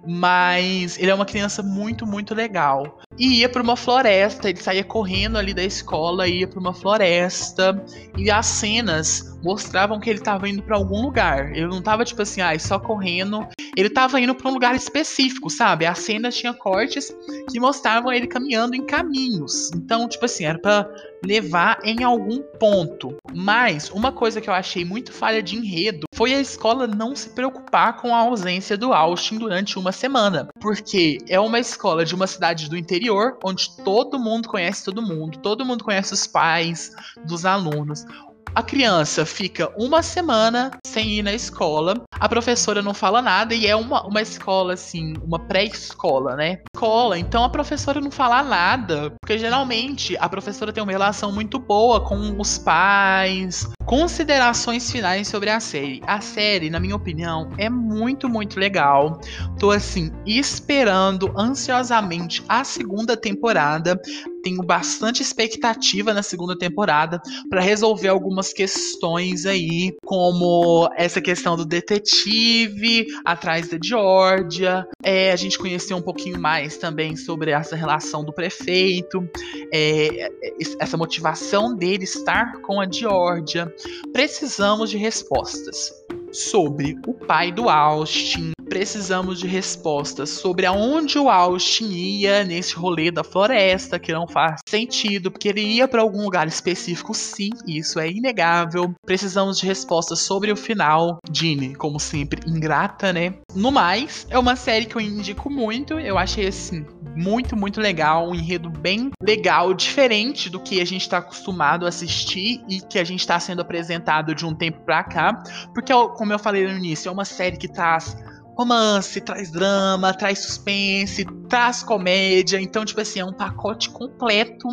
Mas 0.06 0.98
ele 0.98 1.10
é 1.10 1.14
uma 1.14 1.26
criança 1.26 1.62
muito, 1.62 2.06
muito 2.06 2.34
legal. 2.34 2.98
E 3.18 3.40
ia 3.40 3.48
para 3.48 3.62
uma 3.62 3.76
floresta, 3.76 4.48
ele 4.48 4.60
saía 4.60 4.84
correndo 4.84 5.36
ali 5.36 5.52
da 5.52 5.62
escola, 5.62 6.28
ia 6.28 6.46
para 6.46 6.60
uma 6.60 6.72
floresta. 6.72 7.82
E 8.16 8.30
as 8.30 8.46
cenas 8.46 9.29
mostravam 9.42 9.98
que 9.98 10.08
ele 10.08 10.18
estava 10.18 10.48
indo 10.48 10.62
para 10.62 10.76
algum 10.76 11.02
lugar. 11.02 11.50
Ele 11.54 11.66
não 11.66 11.78
estava 11.78 12.04
tipo 12.04 12.22
assim, 12.22 12.40
ah, 12.40 12.58
só 12.58 12.78
correndo. 12.78 13.46
Ele 13.76 13.88
estava 13.88 14.20
indo 14.20 14.34
para 14.34 14.50
um 14.50 14.54
lugar 14.54 14.74
específico, 14.74 15.48
sabe? 15.48 15.86
As 15.86 15.98
cenas 16.00 16.36
tinha 16.36 16.52
cortes 16.52 17.14
que 17.50 17.60
mostravam 17.60 18.12
ele 18.12 18.26
caminhando 18.26 18.74
em 18.74 18.84
caminhos. 18.84 19.70
Então, 19.74 20.08
tipo 20.08 20.24
assim, 20.24 20.44
era 20.44 20.58
para 20.58 20.90
levar 21.24 21.78
em 21.84 22.02
algum 22.02 22.42
ponto. 22.58 23.16
Mas 23.34 23.90
uma 23.90 24.12
coisa 24.12 24.40
que 24.40 24.48
eu 24.48 24.54
achei 24.54 24.84
muito 24.84 25.12
falha 25.12 25.42
de 25.42 25.56
enredo 25.56 26.06
foi 26.14 26.34
a 26.34 26.40
escola 26.40 26.86
não 26.86 27.14
se 27.14 27.30
preocupar 27.30 27.96
com 27.96 28.14
a 28.14 28.18
ausência 28.18 28.76
do 28.76 28.92
Austin 28.92 29.38
durante 29.38 29.78
uma 29.78 29.92
semana, 29.92 30.48
porque 30.60 31.18
é 31.28 31.38
uma 31.38 31.58
escola 31.58 32.04
de 32.04 32.14
uma 32.14 32.26
cidade 32.26 32.68
do 32.68 32.76
interior 32.76 33.38
onde 33.44 33.76
todo 33.84 34.18
mundo 34.18 34.48
conhece 34.48 34.84
todo 34.84 35.02
mundo, 35.02 35.38
todo 35.38 35.64
mundo 35.64 35.84
conhece 35.84 36.12
os 36.12 36.26
pais 36.26 36.92
dos 37.24 37.44
alunos. 37.44 38.04
A 38.52 38.62
criança 38.62 39.24
fica 39.24 39.72
uma 39.76 40.02
semana 40.02 40.72
sem 40.84 41.08
ir 41.10 41.22
na 41.22 41.32
escola, 41.32 41.94
a 42.18 42.28
professora 42.28 42.82
não 42.82 42.92
fala 42.92 43.22
nada 43.22 43.54
e 43.54 43.66
é 43.66 43.76
uma, 43.76 44.04
uma 44.04 44.20
escola, 44.20 44.74
assim, 44.74 45.14
uma 45.22 45.38
pré-escola, 45.38 46.34
né? 46.34 46.58
Escola, 46.74 47.16
então 47.18 47.44
a 47.44 47.48
professora 47.48 48.00
não 48.00 48.10
fala 48.10 48.42
nada, 48.42 49.12
porque 49.20 49.38
geralmente 49.38 50.16
a 50.18 50.28
professora 50.28 50.72
tem 50.72 50.82
uma 50.82 50.92
relação 50.92 51.30
muito 51.30 51.58
boa 51.60 52.00
com 52.00 52.40
os 52.40 52.58
pais. 52.58 53.70
Considerações 53.90 54.88
finais 54.88 55.26
sobre 55.26 55.50
a 55.50 55.58
série. 55.58 56.00
A 56.06 56.20
série, 56.20 56.70
na 56.70 56.78
minha 56.78 56.94
opinião, 56.94 57.50
é 57.58 57.68
muito, 57.68 58.28
muito 58.28 58.56
legal. 58.56 59.20
Tô, 59.58 59.72
assim, 59.72 60.12
esperando 60.24 61.34
ansiosamente 61.36 62.40
a 62.48 62.62
segunda 62.62 63.16
temporada 63.16 64.00
tenho 64.42 64.62
bastante 64.62 65.22
expectativa 65.22 66.12
na 66.12 66.22
segunda 66.22 66.56
temporada 66.56 67.20
para 67.48 67.60
resolver 67.60 68.08
algumas 68.08 68.52
questões 68.52 69.46
aí, 69.46 69.94
como 70.04 70.88
essa 70.96 71.20
questão 71.20 71.56
do 71.56 71.64
detetive 71.64 73.06
atrás 73.24 73.68
da 73.68 73.78
Georgia. 73.82 74.86
É, 75.02 75.32
a 75.32 75.36
gente 75.36 75.58
conheceu 75.58 75.96
um 75.96 76.02
pouquinho 76.02 76.40
mais 76.40 76.76
também 76.76 77.16
sobre 77.16 77.50
essa 77.50 77.76
relação 77.76 78.24
do 78.24 78.32
prefeito, 78.32 79.28
é, 79.72 80.30
essa 80.78 80.96
motivação 80.96 81.74
dele 81.74 82.04
estar 82.04 82.60
com 82.62 82.80
a 82.80 82.90
Georgia. 82.90 83.72
Precisamos 84.12 84.90
de 84.90 84.98
respostas 84.98 85.92
sobre 86.32 86.98
o 87.06 87.14
pai 87.14 87.52
do 87.52 87.68
Austin. 87.68 88.52
Precisamos 88.68 89.40
de 89.40 89.48
respostas 89.48 90.30
sobre 90.30 90.64
aonde 90.64 91.18
o 91.18 91.28
Austin 91.28 91.88
ia 91.90 92.44
nesse 92.44 92.76
rolê 92.76 93.10
da 93.10 93.24
floresta, 93.24 93.98
que 93.98 94.12
não 94.12 94.28
faz 94.28 94.60
sentido, 94.68 95.28
porque 95.28 95.48
ele 95.48 95.60
ia 95.60 95.88
para 95.88 96.02
algum 96.02 96.22
lugar 96.22 96.46
específico, 96.46 97.12
sim, 97.12 97.50
isso 97.66 97.98
é 97.98 98.08
inegável. 98.08 98.94
Precisamos 99.04 99.58
de 99.58 99.66
respostas 99.66 100.20
sobre 100.20 100.52
o 100.52 100.56
final. 100.56 101.18
Ginny, 101.32 101.74
como 101.74 101.98
sempre, 101.98 102.48
ingrata, 102.48 103.12
né? 103.12 103.34
No 103.56 103.72
mais, 103.72 104.24
é 104.30 104.38
uma 104.38 104.54
série 104.54 104.86
que 104.86 104.94
eu 104.94 105.00
indico 105.00 105.50
muito. 105.50 105.98
Eu 105.98 106.16
achei 106.16 106.46
assim 106.46 106.86
muito, 107.16 107.56
muito 107.56 107.80
legal, 107.80 108.28
um 108.28 108.34
enredo 108.34 108.70
bem 108.70 109.10
legal, 109.22 109.74
diferente 109.74 110.48
do 110.48 110.60
que 110.60 110.80
a 110.80 110.84
gente 110.84 111.02
está 111.02 111.18
acostumado 111.18 111.84
a 111.84 111.88
assistir 111.88 112.62
e 112.68 112.80
que 112.80 112.98
a 112.98 113.04
gente 113.04 113.20
está 113.20 113.38
sendo 113.38 113.60
apresentado 113.60 114.34
de 114.34 114.46
um 114.46 114.54
tempo 114.54 114.80
para 114.84 115.02
cá, 115.02 115.42
porque 115.74 115.92
como 116.20 116.34
eu 116.34 116.38
falei 116.38 116.66
no 116.66 116.76
início, 116.76 117.08
é 117.08 117.12
uma 117.12 117.24
série 117.24 117.56
que 117.56 117.66
traz 117.66 118.14
romance, 118.54 119.22
traz 119.22 119.50
drama, 119.50 120.12
traz 120.12 120.40
suspense, 120.40 121.24
traz 121.48 121.82
comédia. 121.82 122.60
Então, 122.60 122.84
tipo 122.84 123.00
assim, 123.00 123.20
é 123.20 123.24
um 123.24 123.32
pacote 123.32 123.88
completo 123.88 124.68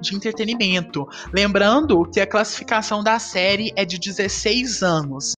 de 0.00 0.16
entretenimento. 0.16 1.06
Lembrando 1.34 2.02
que 2.10 2.18
a 2.18 2.26
classificação 2.26 3.04
da 3.04 3.18
série 3.18 3.74
é 3.76 3.84
de 3.84 3.98
16 3.98 4.82
anos. 4.82 5.34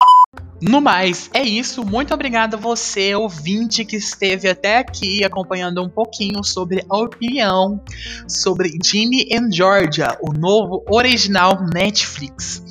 No 0.61 0.79
mais, 0.79 1.27
é 1.33 1.41
isso. 1.41 1.83
Muito 1.83 2.13
obrigado 2.13 2.53
a 2.53 2.57
você, 2.57 3.15
ouvinte, 3.15 3.83
que 3.83 3.95
esteve 3.95 4.47
até 4.47 4.77
aqui 4.77 5.23
acompanhando 5.23 5.83
um 5.83 5.89
pouquinho 5.89 6.43
sobre 6.43 6.85
a 6.87 6.97
opinião 6.97 7.81
sobre 8.27 8.77
Ginny 8.83 9.27
and 9.33 9.51
Georgia, 9.51 10.15
o 10.21 10.31
novo 10.33 10.85
original 10.87 11.57
Netflix. 11.73 12.61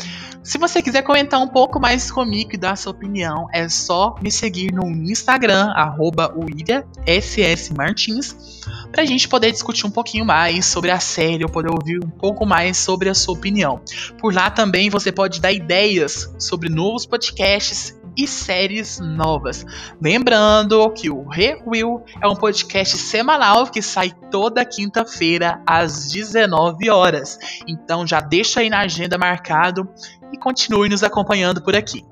Se 0.46 0.58
você 0.58 0.80
quiser 0.80 1.02
comentar 1.02 1.40
um 1.42 1.48
pouco 1.48 1.80
mais 1.80 2.08
comigo 2.08 2.50
e 2.54 2.56
dar 2.56 2.76
sua 2.76 2.92
opinião, 2.92 3.48
é 3.52 3.68
só 3.68 4.14
me 4.22 4.30
seguir 4.30 4.72
no 4.72 4.86
Instagram, 4.86 5.72
arroba 5.74 6.32
Martins, 7.76 8.62
pra 8.92 9.04
gente 9.04 9.28
poder 9.28 9.50
discutir 9.50 9.86
um 9.86 9.90
pouquinho 9.90 10.24
mais 10.24 10.64
sobre 10.66 10.92
a 10.92 11.00
série, 11.00 11.42
ou 11.42 11.50
poder 11.50 11.72
ouvir 11.72 11.98
um 11.98 12.08
pouco 12.08 12.46
mais 12.46 12.76
sobre 12.76 13.08
a 13.08 13.14
sua 13.14 13.34
opinião. 13.34 13.80
Por 14.20 14.32
lá 14.32 14.48
também 14.48 14.88
você 14.88 15.10
pode 15.10 15.40
dar 15.40 15.50
ideias 15.50 16.32
sobre 16.38 16.68
novos 16.68 17.04
podcasts 17.04 17.98
e 18.16 18.26
séries 18.26 18.98
novas. 18.98 19.64
Lembrando 20.00 20.90
que 20.90 21.10
o 21.10 21.28
Re-Will 21.28 22.04
é 22.20 22.26
um 22.26 22.34
podcast 22.34 22.96
semanal 22.96 23.66
que 23.66 23.82
sai 23.82 24.12
toda 24.30 24.64
quinta-feira 24.64 25.62
às 25.66 26.10
19 26.10 26.90
horas. 26.90 27.38
Então 27.66 28.06
já 28.06 28.20
deixa 28.20 28.60
aí 28.60 28.70
na 28.70 28.80
agenda 28.80 29.18
marcado 29.18 29.88
e 30.32 30.38
continue 30.38 30.88
nos 30.88 31.02
acompanhando 31.02 31.62
por 31.62 31.76
aqui. 31.76 32.04